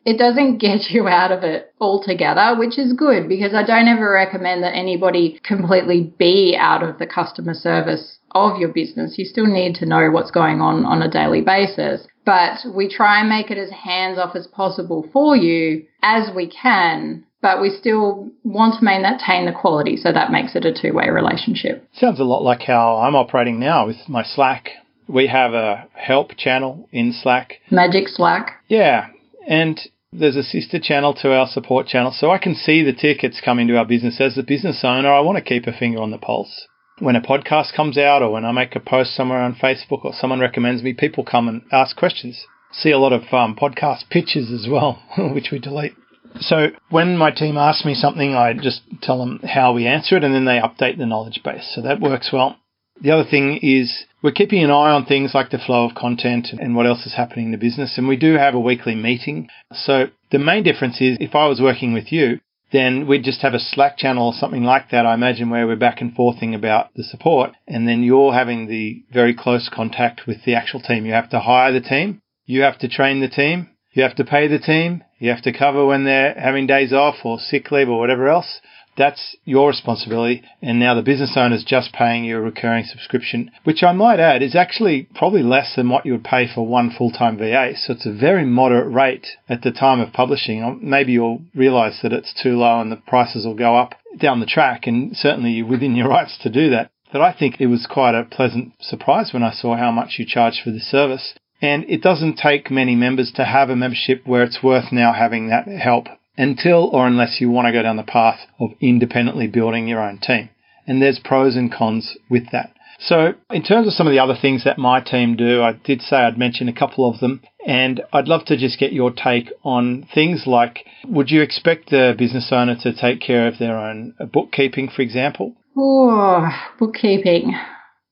it 0.05 0.19
doesn't 0.19 0.59
get 0.61 0.91
you 0.91 1.09
out 1.09 1.33
of 1.33 1.43
it 1.43 1.73
altogether, 1.81 2.57
which 2.59 2.79
is 2.79 2.93
good 2.95 3.29
because 3.29 3.55
I 3.55 3.65
don't 3.65 3.89
ever 3.89 4.11
recommend 4.11 4.63
that 4.63 4.75
anybody 4.75 5.39
completely 5.45 6.13
be 6.19 6.57
out 6.59 6.83
of 6.83 6.99
the 6.99 7.07
customer 7.07 7.55
service 7.55 8.19
of 8.35 8.59
your 8.59 8.73
business. 8.73 9.19
You 9.19 9.27
still 9.27 9.47
need 9.47 9.75
to 9.77 9.87
know 9.87 10.11
what's 10.11 10.31
going 10.31 10.61
on 10.61 10.87
on 10.87 11.03
a 11.03 11.11
daily 11.11 11.43
basis. 11.43 12.07
But 12.25 12.59
we 12.75 12.89
try 12.89 13.21
and 13.21 13.29
make 13.29 13.51
it 13.51 13.59
as 13.59 13.71
hands 13.71 14.19
off 14.19 14.37
as 14.37 14.47
possible 14.47 15.07
for 15.13 15.37
you 15.37 15.85
as 16.03 16.35
we 16.35 16.47
can 16.47 17.25
but 17.43 17.61
we 17.61 17.69
still 17.71 18.31
want 18.45 18.79
to 18.79 18.85
maintain 18.85 19.45
the 19.45 19.53
quality, 19.53 19.97
so 19.97 20.13
that 20.13 20.31
makes 20.31 20.55
it 20.55 20.65
a 20.65 20.73
two 20.73 20.95
way 20.95 21.11
relationship. 21.11 21.87
Sounds 21.93 22.21
a 22.21 22.25
lot 22.25 22.43
like 22.43 22.63
how 22.63 22.97
I'm 22.99 23.17
operating 23.17 23.59
now 23.59 23.87
with 23.87 24.09
my 24.09 24.23
Slack. 24.23 24.71
We 25.09 25.27
have 25.27 25.53
a 25.53 25.89
help 25.93 26.37
channel 26.37 26.89
in 26.93 27.13
Slack. 27.13 27.55
Magic 27.71 28.09
Slack. 28.09 28.63
Yeah. 28.69 29.09
And 29.47 29.79
there's 30.13 30.37
a 30.37 30.43
sister 30.45 30.79
channel 30.79 31.15
to 31.15 31.33
our 31.33 31.49
support 31.49 31.89
channel, 31.89 32.13
so 32.13 32.31
I 32.31 32.39
can 32.39 32.55
see 32.55 32.83
the 32.83 32.93
tickets 32.93 33.41
coming 33.45 33.67
to 33.69 33.77
our 33.77 33.85
business. 33.85 34.21
As 34.21 34.39
a 34.39 34.43
business 34.43 34.81
owner, 34.85 35.13
I 35.13 35.21
want 35.21 35.37
to 35.37 35.45
keep 35.45 35.67
a 35.67 35.73
finger 35.73 36.01
on 36.01 36.13
the 36.13 36.19
pulse. 36.19 36.69
When 37.01 37.17
a 37.17 37.21
podcast 37.21 37.75
comes 37.75 37.99
out, 37.99 38.23
or 38.23 38.31
when 38.31 38.45
I 38.45 38.53
make 38.53 38.77
a 38.77 38.81
post 38.81 39.17
somewhere 39.17 39.41
on 39.41 39.57
Facebook, 39.57 40.05
or 40.05 40.13
someone 40.13 40.39
recommends 40.39 40.83
me, 40.83 40.93
people 40.93 41.25
come 41.25 41.49
and 41.49 41.63
ask 41.73 41.97
questions. 41.97 42.47
See 42.71 42.91
a 42.91 42.99
lot 42.99 43.13
of 43.13 43.23
um, 43.33 43.57
podcast 43.57 44.09
pitches 44.11 44.53
as 44.53 44.69
well, 44.71 45.03
which 45.19 45.49
we 45.51 45.59
delete. 45.59 45.95
So 46.41 46.69
when 46.91 47.17
my 47.17 47.31
team 47.31 47.57
asks 47.57 47.85
me 47.85 47.95
something, 47.95 48.35
I 48.35 48.53
just 48.55 48.83
tell 49.01 49.19
them 49.19 49.41
how 49.45 49.73
we 49.73 49.87
answer 49.87 50.17
it 50.17 50.25
and 50.25 50.35
then 50.35 50.45
they 50.45 50.59
update 50.59 50.99
the 50.99 51.07
knowledge 51.07 51.41
base. 51.45 51.71
So 51.75 51.83
that 51.83 52.01
works 52.01 52.31
well. 52.33 52.57
The 53.01 53.11
other 53.11 53.29
thing 53.29 53.59
is 53.63 54.05
we're 54.23 54.33
keeping 54.33 54.63
an 54.63 54.71
eye 54.71 54.91
on 54.91 55.07
things 55.07 55.33
like 55.35 55.51
the 55.51 55.59
flow 55.59 55.85
of 55.85 55.95
content 55.95 56.49
and 56.53 56.77
what 56.77 56.87
else 56.87 57.07
is 57.07 57.15
happening 57.15 57.47
in 57.47 57.53
the 57.53 57.59
business. 57.59 57.99
And 57.99 58.07
we 58.07 58.17
do 58.17 58.35
have 58.35 58.55
a 58.55 58.61
weekly 58.61 58.95
meeting. 58.95 59.49
So 59.73 60.07
the 60.31 60.39
main 60.39 60.63
difference 60.63 61.01
is 61.01 61.17
if 61.21 61.35
I 61.35 61.47
was 61.47 61.61
working 61.61 61.93
with 61.93 62.13
you, 62.13 62.41
then 62.71 63.07
we'd 63.07 63.25
just 63.25 63.43
have 63.43 63.55
a 63.55 63.59
Slack 63.59 63.99
channel 63.99 64.29
or 64.29 64.33
something 64.33 64.65
like 64.65 64.91
that, 64.91 65.05
I 65.05 65.15
imagine, 65.15 65.51
where 65.51 65.67
we're 65.67 65.77
back 65.77 66.01
and 66.01 66.15
forthing 66.15 66.55
about 66.55 66.95
the 66.95 67.05
support. 67.05 67.53
And 67.69 67.87
then 67.87 68.03
you're 68.03 68.33
having 68.33 68.67
the 68.67 69.05
very 69.13 69.35
close 69.35 69.69
contact 69.73 70.23
with 70.27 70.45
the 70.45 70.55
actual 70.55 70.81
team. 70.81 71.05
You 71.05 71.13
have 71.13 71.31
to 71.31 71.41
hire 71.41 71.73
the 71.73 71.81
team. 71.81 72.23
You 72.47 72.63
have 72.63 72.79
to 72.79 72.89
train 72.89 73.21
the 73.21 73.29
team 73.29 73.69
You 73.93 74.03
have 74.03 74.17
to 74.17 74.25
pay 74.25 74.49
the 74.49 74.59
team. 74.59 75.05
You 75.19 75.31
have 75.31 75.43
to 75.43 75.53
cover 75.53 75.85
when 75.85 76.05
they're 76.05 76.35
having 76.35 76.67
days 76.67 76.93
off 76.93 77.17
or 77.25 77.39
sick 77.39 77.71
leave 77.71 77.89
or 77.89 77.99
whatever 77.99 78.29
else. 78.29 78.61
That's 78.97 79.37
your 79.45 79.69
responsibility. 79.69 80.43
And 80.61 80.79
now 80.79 80.95
the 80.95 81.03
business 81.03 81.35
owner's 81.37 81.65
just 81.65 81.93
paying 81.93 82.25
you 82.25 82.37
a 82.37 82.41
recurring 82.41 82.85
subscription, 82.85 83.51
which 83.65 83.83
I 83.83 83.93
might 83.93 84.21
add 84.21 84.43
is 84.43 84.55
actually 84.55 85.09
probably 85.15 85.43
less 85.43 85.75
than 85.77 85.89
what 85.89 86.05
you 86.05 86.13
would 86.13 86.25
pay 86.25 86.47
for 86.53 86.67
one 86.67 86.91
full-time 86.91 87.39
VA. 87.39 87.73
So 87.77 87.95
it's 87.95 88.07
a 88.07 88.13
very 88.13 88.45
moderate 88.45 88.93
rate 88.93 89.27
at 89.49 89.63
the 89.63 89.73
time 89.73 90.01
of 90.01 90.13
publishing. 90.13 90.63
Um, 90.63 90.81
maybe 90.83 91.13
you'll 91.13 91.43
realize 91.55 92.01
that 92.03 92.13
it's 92.13 92.35
too 92.35 92.57
low 92.57 92.81
and 92.81 92.93
the 92.93 92.97
prices 92.97 93.47
will 93.47 93.55
go 93.55 93.77
up 93.77 93.95
down 94.19 94.41
the 94.41 94.47
track. 94.47 94.87
And 94.87 95.17
certainly 95.17 95.53
you're 95.53 95.67
within 95.67 95.97
your 95.97 96.09
rights 96.17 96.39
to 96.43 96.51
do 96.51 96.71
that. 96.71 96.91
But 97.13 97.21
I 97.21 97.33
think 97.33 97.61
it 97.61 97.67
was 97.67 97.87
quite 97.87 98.15
a 98.15 98.25
pleasant 98.25 98.73
surprise 98.81 99.33
when 99.33 99.43
I 99.43 99.53
saw 99.53 99.77
how 99.77 99.91
much 99.91 100.19
you 100.19 100.27
charge 100.27 100.63
for 100.63 100.71
this 100.71 100.91
service. 100.91 101.35
And 101.63 101.85
it 101.89 102.03
doesn't 102.03 102.37
take 102.37 102.71
many 102.71 102.97
members 102.97 103.33
to 103.37 103.45
have 103.45 103.71
a 103.71 103.77
membership 103.77 104.27
where 104.27 104.43
it's 104.43 104.63
worth 104.63 104.91
now 104.91 105.13
having 105.13 105.49
that 105.49 105.69
help 105.69 106.07
until 106.37 106.91
or 106.93 107.07
unless 107.07 107.41
you 107.41 107.51
want 107.51 107.67
to 107.67 107.73
go 107.73 107.83
down 107.83 107.97
the 107.97 108.03
path 108.03 108.41
of 108.59 108.71
independently 108.81 109.47
building 109.47 109.87
your 109.87 110.03
own 110.03 110.19
team. 110.19 110.51
And 110.87 111.01
there's 111.01 111.21
pros 111.23 111.55
and 111.55 111.73
cons 111.73 112.17
with 112.29 112.51
that. 112.51 112.75
So, 112.99 113.35
in 113.51 113.63
terms 113.63 113.87
of 113.87 113.95
some 113.95 114.07
of 114.07 114.13
the 114.13 114.21
other 114.21 114.37
things 114.41 114.65
that 114.65 114.79
my 114.79 115.01
team 115.01 115.37
do, 115.37 115.63
I 115.63 115.73
did 115.73 116.03
say 116.03 116.17
I'd 116.17 116.39
mention 116.39 116.69
a 116.69 116.73
couple 116.73 117.09
of 117.09 117.19
them, 117.19 117.43
and 117.67 118.01
I'd 118.13 118.29
love 118.29 118.45
to 118.47 118.57
just 118.57 118.79
get 118.79 118.93
your 118.93 119.11
take 119.11 119.51
on 119.65 120.07
things 120.15 120.45
like 120.47 120.85
would 121.09 121.31
you 121.31 121.43
expect 121.43 121.91
the 121.91 122.15
business 122.17 122.51
owner 122.53 122.77
to 122.83 122.93
take 122.93 123.21
care 123.21 123.49
of 123.49 123.59
their 123.59 123.77
own 123.77 124.15
bookkeeping, 124.33 124.89
for 124.89 125.03
example? 125.03 125.55
Oh, 125.77 126.49
bookkeeping. 126.79 127.55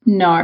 No. 0.06 0.40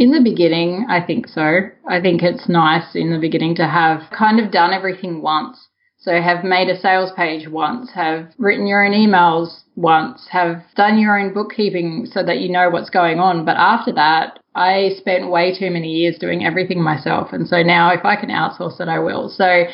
In 0.00 0.12
the 0.12 0.20
beginning, 0.22 0.86
I 0.88 1.02
think 1.02 1.28
so. 1.28 1.68
I 1.86 2.00
think 2.00 2.22
it's 2.22 2.48
nice 2.48 2.94
in 2.94 3.12
the 3.12 3.18
beginning 3.18 3.54
to 3.56 3.66
have 3.66 4.10
kind 4.10 4.40
of 4.40 4.50
done 4.50 4.72
everything 4.72 5.20
once. 5.20 5.68
So 5.98 6.22
have 6.22 6.42
made 6.42 6.70
a 6.70 6.80
sales 6.80 7.10
page 7.14 7.46
once, 7.46 7.90
have 7.92 8.32
written 8.38 8.66
your 8.66 8.82
own 8.82 8.92
emails 8.92 9.64
once, 9.76 10.26
have 10.30 10.62
done 10.74 10.98
your 10.98 11.20
own 11.20 11.34
bookkeeping 11.34 12.06
so 12.10 12.22
that 12.22 12.38
you 12.38 12.48
know 12.48 12.70
what's 12.70 12.88
going 12.88 13.18
on. 13.18 13.44
But 13.44 13.58
after 13.58 13.92
that, 13.92 14.38
I 14.54 14.92
spent 14.96 15.30
way 15.30 15.54
too 15.54 15.70
many 15.70 15.88
years 15.88 16.16
doing 16.16 16.46
everything 16.46 16.82
myself. 16.82 17.34
And 17.34 17.46
so 17.46 17.62
now 17.62 17.90
if 17.92 18.02
I 18.02 18.16
can 18.16 18.30
outsource 18.30 18.80
it, 18.80 18.88
I 18.88 19.00
will. 19.00 19.28
So 19.28 19.64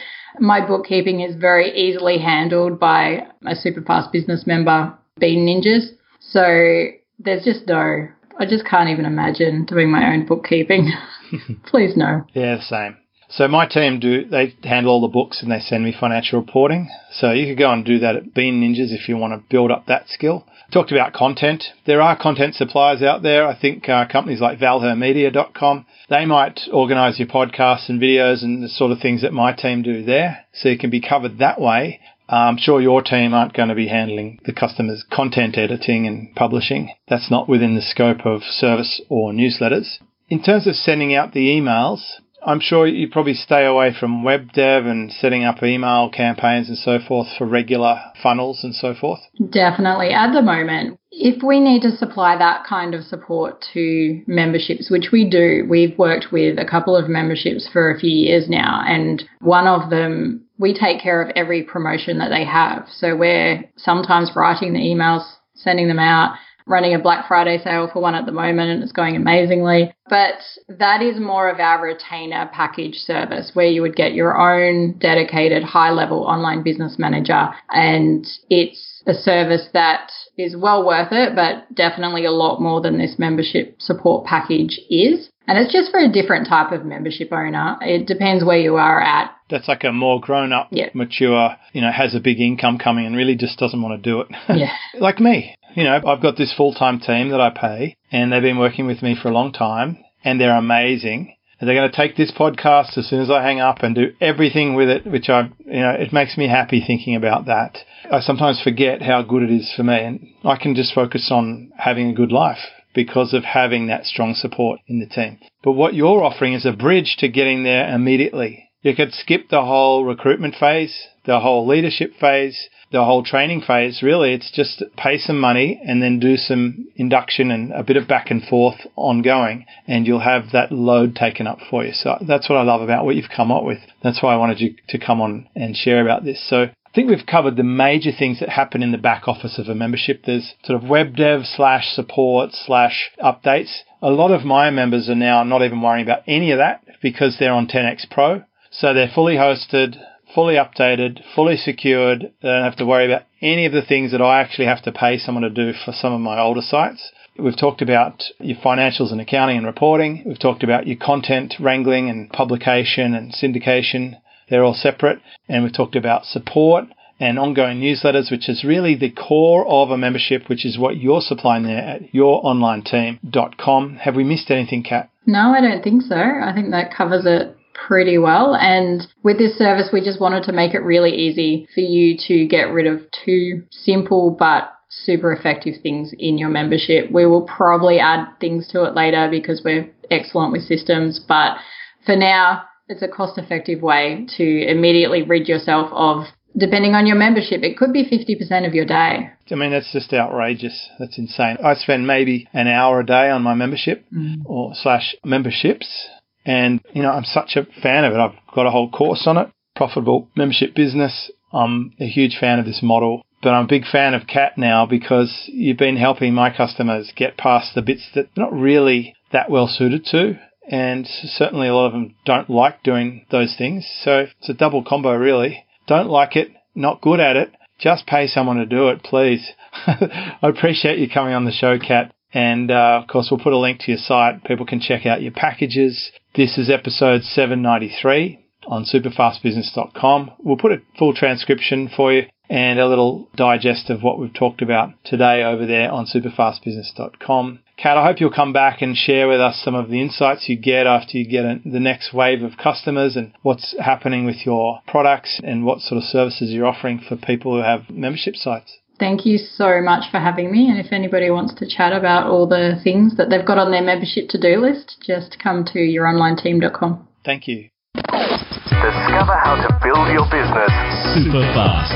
my 0.41 0.67
bookkeeping 0.67 1.21
is 1.21 1.37
very 1.37 1.71
easily 1.71 2.19
handled 2.19 2.81
by 2.81 3.29
a 3.47 3.55
super 3.55 3.83
fast 3.83 4.11
business 4.11 4.45
member, 4.45 4.93
Bean 5.21 5.47
Ninjas. 5.47 5.91
So 6.19 6.87
there's 7.21 7.45
just 7.45 7.69
no, 7.69 8.09
I 8.38 8.46
just 8.46 8.66
can't 8.66 8.90
even 8.90 9.07
imagine 9.07 9.64
doing 9.64 9.90
my 9.90 10.12
own 10.12 10.27
bookkeeping. 10.27 10.92
Please 11.66 11.96
no. 11.96 12.27
Yeah, 12.35 12.61
same. 12.61 12.96
So 13.29 13.49
my 13.49 13.66
team 13.66 13.99
do 13.99 14.25
they 14.25 14.55
handle 14.62 14.92
all 14.92 15.01
the 15.01 15.09
books 15.09 15.42
and 15.42 15.51
they 15.51 15.59
send 15.59 15.85
me 15.85 15.94
financial 15.99 16.40
reporting. 16.40 16.88
So 17.11 17.33
you 17.33 17.46
could 17.46 17.59
go 17.59 17.72
and 17.72 17.85
do 17.85 17.99
that 17.99 18.14
at 18.14 18.35
Bean 18.35 18.61
Ninjas 18.61 18.92
if 18.92 19.09
you 19.09 19.16
want 19.16 19.33
to 19.33 19.49
build 19.51 19.72
up 19.72 19.87
that 19.87 20.09
skill. 20.09 20.46
Talked 20.72 20.92
about 20.92 21.12
content. 21.12 21.64
There 21.87 22.03
are 22.03 22.16
content 22.16 22.55
suppliers 22.55 23.03
out 23.03 23.22
there. 23.22 23.46
I 23.46 23.59
think 23.59 23.88
uh, 23.88 24.07
companies 24.07 24.40
like 24.40 24.59
valhermedia.com, 24.59 25.87
they 26.09 26.25
might 26.27 26.61
organize 26.72 27.18
your 27.18 27.29
podcasts 27.29 27.88
and 27.88 28.01
videos 28.01 28.42
and 28.42 28.62
the 28.62 28.68
sort 28.68 28.92
of 28.92 29.01
things 29.01 29.22
that 29.22 29.33
my 29.33 29.53
team 29.53 29.83
do 29.83 30.05
there. 30.05 30.44
So 30.53 30.68
you 30.68 30.79
can 30.79 30.90
be 30.90 31.01
covered 31.01 31.38
that 31.38 31.61
way. 31.61 32.01
Uh, 32.29 32.37
I'm 32.37 32.59
sure 32.59 32.81
your 32.81 33.03
team 33.03 33.35
aren't 33.35 33.55
going 33.55 33.69
to 33.69 33.75
be 33.75 33.89
handling 33.89 34.41
the 34.45 34.53
customer's 34.53 35.05
content 35.12 35.57
editing 35.57 36.07
and 36.07 36.35
publishing. 36.35 36.93
That's 37.09 37.31
not 37.31 37.49
within 37.49 37.77
the 37.77 37.83
scope 37.83 38.27
of 38.27 38.43
service 38.43 39.01
or 39.09 39.33
newsletters. 39.33 39.99
In 40.29 40.43
terms 40.43 40.67
of 40.67 40.75
sending 40.75 41.15
out 41.15 41.33
the 41.33 41.49
emails, 41.49 42.01
I'm 42.47 42.61
sure 42.61 42.87
you 42.87 43.09
probably 43.11 43.35
stay 43.35 43.67
away 43.67 43.93
from 43.99 44.23
web 44.23 44.53
dev 44.53 44.87
and 44.87 45.13
setting 45.13 45.43
up 45.43 45.63
email 45.65 46.09
campaigns 46.09 46.69
and 46.69 46.79
so 46.79 47.01
forth 47.01 47.27
for 47.37 47.45
regular 47.45 48.01
funnels 48.23 48.63
and 48.63 48.73
so 48.73 48.95
forth. 48.95 49.19
Definitely. 49.51 50.11
At 50.11 50.33
the 50.33 50.43
moment, 50.43 51.01
if 51.11 51.43
we 51.43 51.59
need 51.59 51.83
to 51.83 51.97
supply 51.97 52.39
that 52.39 52.65
kind 52.65 52.95
of 52.95 53.03
support 53.03 53.65
to 53.75 54.23
memberships, 54.29 54.91
which 54.91 55.09
we 55.13 55.29
do, 55.29 55.67
we've 55.69 55.99
worked 55.99 56.27
with 56.31 56.59
a 56.59 56.65
couple 56.65 56.97
of 56.97 57.09
memberships 57.09 57.69
for 57.73 57.91
a 57.91 57.99
few 57.99 58.11
years 58.11 58.49
now, 58.49 58.83
and 58.87 59.25
one 59.41 59.67
of 59.67 59.91
them, 59.91 60.45
we 60.59 60.73
take 60.73 61.01
care 61.03 61.21
of 61.21 61.33
every 61.35 61.65
promotion 61.65 62.19
that 62.19 62.29
they 62.29 62.45
have. 62.45 62.87
So 62.91 63.17
we're 63.17 63.65
sometimes 63.77 64.31
writing 64.37 64.73
the 64.73 64.79
emails, 64.79 65.27
sending 65.55 65.89
them 65.89 65.99
out, 65.99 66.37
running 66.67 66.95
a 66.95 66.99
Black 66.99 67.29
Friday 67.29 67.61
sale 67.63 67.89
for 67.93 68.03
one 68.03 68.15
at 68.15 68.27
the 68.27 68.33
moment 68.33 68.71
and 68.71 68.83
it's 68.83 68.93
going 68.93 69.17
amazingly. 69.17 69.95
But 70.09 70.35
that 70.69 71.01
is 71.01 71.21
more 71.21 71.49
of 71.49 71.61
our 71.61 71.83
retainer 71.83 72.51
package 72.53 72.97
service 72.97 73.53
where 73.55 73.67
you 73.67 73.83
would 73.83 73.97
get 73.97 74.15
your 74.15 74.37
own 74.37 74.99
dedicated 74.99 75.63
high 75.63 75.91
level 75.91 76.25
online 76.25 76.63
business 76.63 76.97
manager. 76.99 77.49
And 77.71 78.27
it's 78.51 79.03
a 79.07 79.15
service 79.15 79.69
that 79.73 80.11
is 80.37 80.57
well 80.57 80.85
worth 80.85 81.13
it, 81.13 81.35
but 81.37 81.73
definitely 81.75 82.25
a 82.25 82.33
lot 82.33 82.61
more 82.61 82.81
than 82.81 82.99
this 82.99 83.15
membership 83.19 83.81
support 83.81 84.27
package 84.27 84.81
is. 84.91 85.31
And 85.49 85.59
it's 85.59 85.73
just 85.73 85.93
for 85.93 86.01
a 86.01 86.11
different 86.11 86.49
type 86.49 86.73
of 86.73 86.85
membership 86.85 87.33
owner. 87.33 87.77
It 87.81 88.09
depends 88.09 88.45
where 88.45 88.59
you 88.59 88.75
are 88.77 89.01
at. 89.01 89.31
That's 89.49 89.69
like 89.69 89.85
a 89.85 89.93
more 89.93 90.21
grown 90.21 90.53
up, 90.53 90.69
yeah. 90.73 90.89
mature, 90.93 91.51
you 91.73 91.81
know, 91.81 91.93
has 91.93 92.17
a 92.17 92.21
big 92.21 92.41
income 92.41 92.79
coming 92.79 93.07
and 93.07 93.15
really 93.15 93.37
just 93.37 93.57
doesn't 93.57 93.81
want 93.81 94.03
to 94.03 94.11
do 94.11 94.21
it. 94.23 94.29
Yeah. 94.57 94.73
like 94.99 95.21
me 95.21 95.55
you 95.77 95.85
know, 95.85 96.01
I've 96.07 96.23
got 96.23 96.37
this 96.37 96.55
full 96.57 96.73
time 96.73 96.99
team 96.99 97.29
that 97.29 97.41
I 97.41 97.51
pay, 97.51 97.97
and 98.11 98.33
they've 98.33 98.43
been 98.43 98.59
working 98.59 98.87
with 98.87 99.03
me 99.03 99.15
for 99.15 99.29
a 99.29 99.35
long 99.35 99.53
time, 99.53 99.99
and 100.25 100.41
they're 100.41 100.57
amazing. 100.57 101.37
And 101.61 101.69
they're 101.69 101.77
going 101.77 101.91
to 101.91 101.97
take 101.97 102.17
this 102.17 102.33
podcast 102.33 102.99
as 102.99 103.09
soon 103.09 103.21
as 103.21 103.31
I 103.31 103.43
hang 103.43 103.61
up 103.61 103.83
and 103.83 103.95
do 103.95 104.12
everything 104.21 104.75
with 104.75 104.89
it, 104.89 105.07
which 105.07 105.29
I, 105.29 105.51
you 105.65 105.81
know, 105.81 105.91
it 105.91 106.12
makes 106.12 106.37
me 106.37 106.49
happy 106.49 106.83
thinking 106.87 107.15
about 107.15 107.47
that. 107.47 107.79
I 108.11 108.21
sometimes 108.21 108.61
forget 108.62 109.03
how 109.03 109.23
good 109.23 109.43
it 109.43 109.51
is 109.51 109.73
for 109.75 109.83
me, 109.83 109.99
and 109.99 110.27
I 110.45 110.57
can 110.57 110.75
just 110.75 110.95
focus 110.95 111.29
on 111.31 111.71
having 111.79 112.11
a 112.11 112.15
good 112.15 112.33
life 112.33 112.59
because 112.95 113.35
of 113.35 113.45
having 113.45 113.87
that 113.87 114.07
strong 114.07 114.35
support 114.35 114.81
in 114.87 115.01
the 115.01 115.07
team. 115.07 115.39
But 115.62 115.73
what 115.73 115.95
you're 115.95 116.25
offering 116.25 116.55
is 116.55 116.65
a 116.65 116.73
bridge 116.73 117.17
to 117.19 117.29
getting 117.29 117.65
there 117.65 117.95
immediately. 117.95 118.71
You 118.81 118.95
could 118.95 119.12
skip 119.12 119.49
the 119.51 119.65
whole 119.65 120.05
recruitment 120.05 120.55
phase, 120.55 121.09
the 121.25 121.41
whole 121.41 121.67
leadership 121.67 122.12
phase, 122.19 122.69
the 122.92 123.05
whole 123.05 123.25
training 123.25 123.62
phase, 123.62 124.03
really, 124.03 124.33
it's 124.33 124.51
just 124.51 124.83
pay 124.96 125.18
some 125.18 125.40
money 125.40 125.81
and 125.85 126.03
then 126.03 126.20
do 126.20 126.37
some 126.37 126.87
induction 126.96 127.51
and 127.51 127.72
a 127.72 127.83
bit 127.83 127.96
of 127.96 128.07
back 128.07 128.31
and 128.31 128.42
forth 128.42 128.87
ongoing, 128.94 129.66
and 129.87 130.07
you'll 130.07 130.20
have 130.20 130.53
that 130.53 130.70
load 130.70 131.16
taken 131.16 131.46
up 131.46 131.59
for 131.68 131.85
you. 131.85 131.92
So 131.92 132.16
that's 132.27 132.49
what 132.49 132.57
I 132.57 132.62
love 132.62 132.83
about 132.83 133.05
what 133.05 133.16
you've 133.16 133.31
come 133.35 133.51
up 133.51 133.64
with. 133.64 133.79
That's 134.03 134.22
why 134.22 134.35
I 134.35 134.37
wanted 134.37 134.61
you 134.61 134.75
to 134.88 134.99
come 134.99 135.20
on 135.20 135.49
and 135.55 135.77
share 135.77 136.01
about 136.01 136.25
this. 136.25 136.49
So 136.49 136.62
I 136.62 136.90
think 136.94 137.11
we've 137.11 137.27
covered 137.27 137.57
the 137.57 137.64
major 137.64 138.12
things 138.16 138.40
that 138.40 138.49
happen 138.49 138.83
in 138.83 138.92
the 138.92 138.99
back 138.99 139.27
office 139.27 139.59
of 139.59 139.68
a 139.68 139.75
membership. 139.75 140.22
There's 140.25 140.55
sort 140.64 140.83
of 140.83 140.88
web 140.88 141.16
dev 141.16 141.42
slash 141.44 141.88
support 141.92 142.51
slash 142.53 143.11
updates. 143.22 143.81
A 144.01 144.11
lot 144.11 144.31
of 144.31 144.44
my 144.44 144.70
members 144.70 145.09
are 145.11 145.14
now 145.14 145.42
not 145.42 145.62
even 145.62 145.83
worrying 145.83 146.07
about 146.07 146.22
any 146.27 146.53
of 146.53 146.59
that 146.59 146.85
because 147.03 147.37
they're 147.38 147.53
on 147.53 147.66
10x 147.66 148.09
Pro. 148.11 148.44
So 148.70 148.94
they're 148.94 149.11
fully 149.14 149.35
hosted 149.35 149.96
fully 150.37 150.57
updated, 150.57 151.22
fully 151.35 151.57
secured. 151.57 152.31
They 152.42 152.49
don't 152.49 152.62
have 152.62 152.77
to 152.77 152.85
worry 152.85 153.07
about 153.07 153.22
any 153.40 153.64
of 153.64 153.72
the 153.72 153.81
things 153.81 154.12
that 154.12 154.20
I 154.20 154.42
actually 154.42 154.66
have 154.66 154.83
to 154.83 154.92
pay 154.92 155.16
someone 155.16 155.44
to 155.44 155.51
do 155.51 155.72
for 155.72 155.92
some 155.92 156.12
of 156.12 156.20
my 156.20 156.38
older 156.38 156.61
sites. 156.61 157.11
We've 157.38 157.59
talked 157.59 157.81
about 157.81 158.22
your 158.38 158.59
financials 158.59 159.12
and 159.12 159.20
accounting 159.20 159.57
and 159.57 159.66
reporting. 159.66 160.25
We've 160.27 160.38
talked 160.38 160.62
about 160.62 160.87
your 160.87 160.99
content 160.99 161.55
wrangling 161.59 162.11
and 162.11 162.31
publication 162.31 163.14
and 163.14 163.33
syndication. 163.33 164.16
They're 164.51 164.62
all 164.62 164.75
separate. 164.75 165.20
And 165.49 165.64
we've 165.64 165.75
talked 165.75 165.96
about 165.96 166.27
support 166.27 166.85
and 167.18 167.38
ongoing 167.38 167.81
newsletters, 167.81 168.31
which 168.31 168.46
is 168.46 168.62
really 168.62 168.94
the 168.94 169.11
core 169.11 169.66
of 169.66 169.90
a 169.90 169.96
membership, 169.96 170.49
which 170.49 170.66
is 170.66 170.79
what 170.79 170.99
you're 170.99 171.22
supplying 171.22 171.62
there 171.62 171.79
at 171.79 172.12
youronlineteam.com. 172.12 173.96
Have 173.96 174.14
we 174.14 174.25
missed 174.25 174.51
anything, 174.51 174.83
Kat? 174.83 175.09
No, 175.25 175.55
I 175.55 175.62
don't 175.62 175.83
think 175.83 176.03
so. 176.03 176.16
I 176.16 176.53
think 176.55 176.70
that 176.72 176.94
covers 176.94 177.25
it 177.25 177.57
pretty 177.87 178.19
well. 178.19 178.55
And 178.55 179.07
with 179.23 179.39
this 179.39 179.57
service, 179.57 179.91
we 179.93 180.01
just 180.01 180.21
wanted 180.21 180.45
to 180.45 180.53
make 180.53 180.75
it 180.75 180.81
really 180.81 181.11
easy 181.11 181.69
for 181.75 181.81
you 181.81 182.17
to 182.29 182.47
get 182.47 182.73
rid 182.73 182.87
of 182.87 183.01
two 183.25 183.65
simple 183.71 184.31
but 184.31 184.73
super 184.89 185.33
effective 185.33 185.75
things 185.83 186.12
in 186.19 186.39
your 186.39 186.49
membership. 186.49 187.11
We 187.11 187.27
will 187.27 187.43
probably 187.43 187.99
add 187.99 188.27
things 188.41 188.69
to 188.69 188.85
it 188.85 188.95
later 188.95 189.29
because 189.31 189.62
we're 189.65 189.91
excellent 190.11 190.53
with 190.53 190.62
systems, 190.62 191.21
but 191.21 191.57
for 192.05 192.17
now, 192.17 192.62
it's 192.89 193.03
a 193.03 193.09
cost 193.09 193.37
effective 193.37 193.83
way 193.83 194.27
to 194.37 194.45
immediately 194.45 195.23
rid 195.23 195.49
yourself 195.49 195.91
of 195.93 196.27
depending 196.57 196.95
on 196.95 197.07
your 197.07 197.17
membership, 197.17 197.62
it 197.62 197.77
could 197.77 197.93
be 197.93 198.05
50% 198.05 198.67
of 198.67 198.75
your 198.75 198.87
day. 198.87 199.31
I 199.51 199.55
mean, 199.55 199.71
that's 199.71 199.93
just 199.93 200.12
outrageous. 200.12 200.89
That's 200.99 201.19
insane. 201.19 201.59
I 201.62 201.75
spend 201.75 202.07
maybe 202.07 202.49
an 202.53 202.67
hour 202.67 203.01
a 203.01 203.07
day 203.07 203.31
on 203.31 203.43
my 203.43 203.55
membership 203.55 204.05
mm. 204.12 204.37
or 204.45 204.73
slash 204.75 205.15
memberships. 205.25 206.09
And, 206.47 206.81
you 206.95 207.03
know, 207.03 207.11
I'm 207.11 207.25
such 207.25 207.57
a 207.57 207.67
fan 207.83 208.05
of 208.05 208.13
it. 208.15 208.19
I've 208.19 208.55
got 208.55 208.67
a 208.67 208.71
whole 208.71 208.89
course 208.89 209.25
on 209.27 209.37
it, 209.37 209.49
profitable 209.75 210.29
membership 210.37 210.75
business. 210.75 211.31
I'm 211.53 211.93
a 212.01 212.07
huge 212.07 212.39
fan 212.39 212.59
of 212.61 212.65
this 212.65 212.81
model, 212.83 213.23
but 213.43 213.51
I'm 213.51 213.65
a 213.65 213.69
big 213.69 213.85
fan 213.85 214.15
of 214.15 214.27
Kat 214.27 214.57
now 214.57 214.87
because 214.87 215.45
you've 215.49 215.77
been 215.77 215.97
helping 215.97 216.33
my 216.35 216.57
customers 216.57 217.13
get 217.17 217.37
past 217.37 217.75
the 217.75 217.83
bits 217.83 218.09
that 218.15 218.29
they're 218.35 218.45
not 218.45 218.53
really 218.53 219.15
that 219.33 219.51
well 219.51 219.67
suited 219.67 220.05
to. 220.13 220.39
and 220.69 221.07
certainly 221.07 221.69
a 221.69 221.75
lot 221.75 221.87
of 221.87 221.93
them 221.93 222.15
don't 222.25 222.51
like 222.51 222.83
doing 222.83 223.25
those 223.31 223.55
things. 223.57 223.87
So 224.03 224.27
it's 224.39 224.49
a 224.49 224.55
double 224.55 224.83
combo, 224.83 225.13
really. 225.15 225.65
Don't 225.87 226.09
like 226.09 226.37
it, 226.37 226.51
not 226.75 227.01
good 227.01 227.21
at 227.21 227.37
it. 227.37 227.53
Just 227.79 228.07
pay 228.07 228.27
someone 228.27 228.57
to 228.57 228.67
do 228.67 228.89
it, 228.89 229.03
please. 229.03 229.53
I 229.87 230.39
appreciate 230.43 230.99
you 230.99 231.09
coming 231.09 231.35
on 231.35 231.45
the 231.45 231.53
show, 231.53 231.79
Kat. 231.79 232.13
And 232.33 232.71
uh, 232.71 233.01
of 233.03 233.09
course, 233.09 233.29
we'll 233.31 233.41
put 233.41 233.53
a 233.53 233.59
link 233.59 233.81
to 233.81 233.93
your 233.93 233.99
site. 233.99 234.45
People 234.45 234.67
can 234.67 234.81
check 234.81 235.07
out 235.07 235.23
your 235.23 235.33
packages. 235.33 236.11
This 236.37 236.59
is 236.59 236.68
episode 236.68 237.25
793 237.25 238.38
on 238.66 238.85
superfastbusiness.com. 238.85 240.33
We'll 240.40 240.59
put 240.59 240.72
a 240.72 240.83
full 240.99 241.14
transcription 241.14 241.88
for 241.88 242.12
you 242.12 242.25
and 242.51 242.79
a 242.79 242.87
little 242.87 243.31
digest 243.37 243.88
of 243.88 244.03
what 244.03 244.18
we've 244.18 244.35
talked 244.35 244.61
about 244.61 244.90
today 245.03 245.42
over 245.42 245.64
there 245.64 245.90
on 245.90 246.05
superfastbusiness.com. 246.05 247.61
Kat, 247.79 247.96
I 247.96 248.05
hope 248.05 248.20
you'll 248.20 248.31
come 248.31 248.53
back 248.53 248.83
and 248.83 248.94
share 248.94 249.29
with 249.29 249.40
us 249.40 249.62
some 249.64 249.75
of 249.75 249.88
the 249.88 250.03
insights 250.03 250.46
you 250.46 250.59
get 250.59 250.87
after 250.87 251.16
you 251.16 251.27
get 251.27 251.64
the 251.64 251.81
next 251.81 252.12
wave 252.12 252.42
of 252.42 252.59
customers 252.59 253.16
and 253.16 253.33
what's 253.40 253.75
happening 253.81 254.27
with 254.27 254.44
your 254.44 254.81
products 254.87 255.40
and 255.42 255.64
what 255.64 255.81
sort 255.81 255.96
of 255.96 256.05
services 256.05 256.51
you're 256.51 256.66
offering 256.66 256.99
for 257.01 257.16
people 257.16 257.57
who 257.57 257.62
have 257.62 257.88
membership 257.88 258.37
sites. 258.37 258.77
Thank 258.99 259.27
you 259.27 259.39
so 259.39 259.83
much 259.83 260.11
for 260.11 260.19
having 260.19 260.51
me. 260.51 260.71
And 260.71 260.79
if 260.79 260.93
anybody 260.93 261.31
wants 261.31 261.53
to 261.55 261.67
chat 261.67 261.93
about 261.93 262.31
all 262.31 262.47
the 262.47 262.81
things 262.83 263.17
that 263.17 263.29
they've 263.29 263.45
got 263.45 263.59
on 263.59 263.71
their 263.71 263.83
membership 263.83 264.31
to 264.31 264.41
do 264.41 264.59
list, 264.61 265.05
just 265.07 265.39
come 265.39 265.65
to 265.73 265.79
youronlineteam.com. 265.79 267.07
Thank 267.25 267.47
you. 267.49 267.69
Discover 267.95 269.37
how 269.43 269.57
to 269.57 269.69
build 269.83 270.09
your 270.13 270.25
business 270.31 270.71
super 271.17 271.41
fast. 271.55 271.93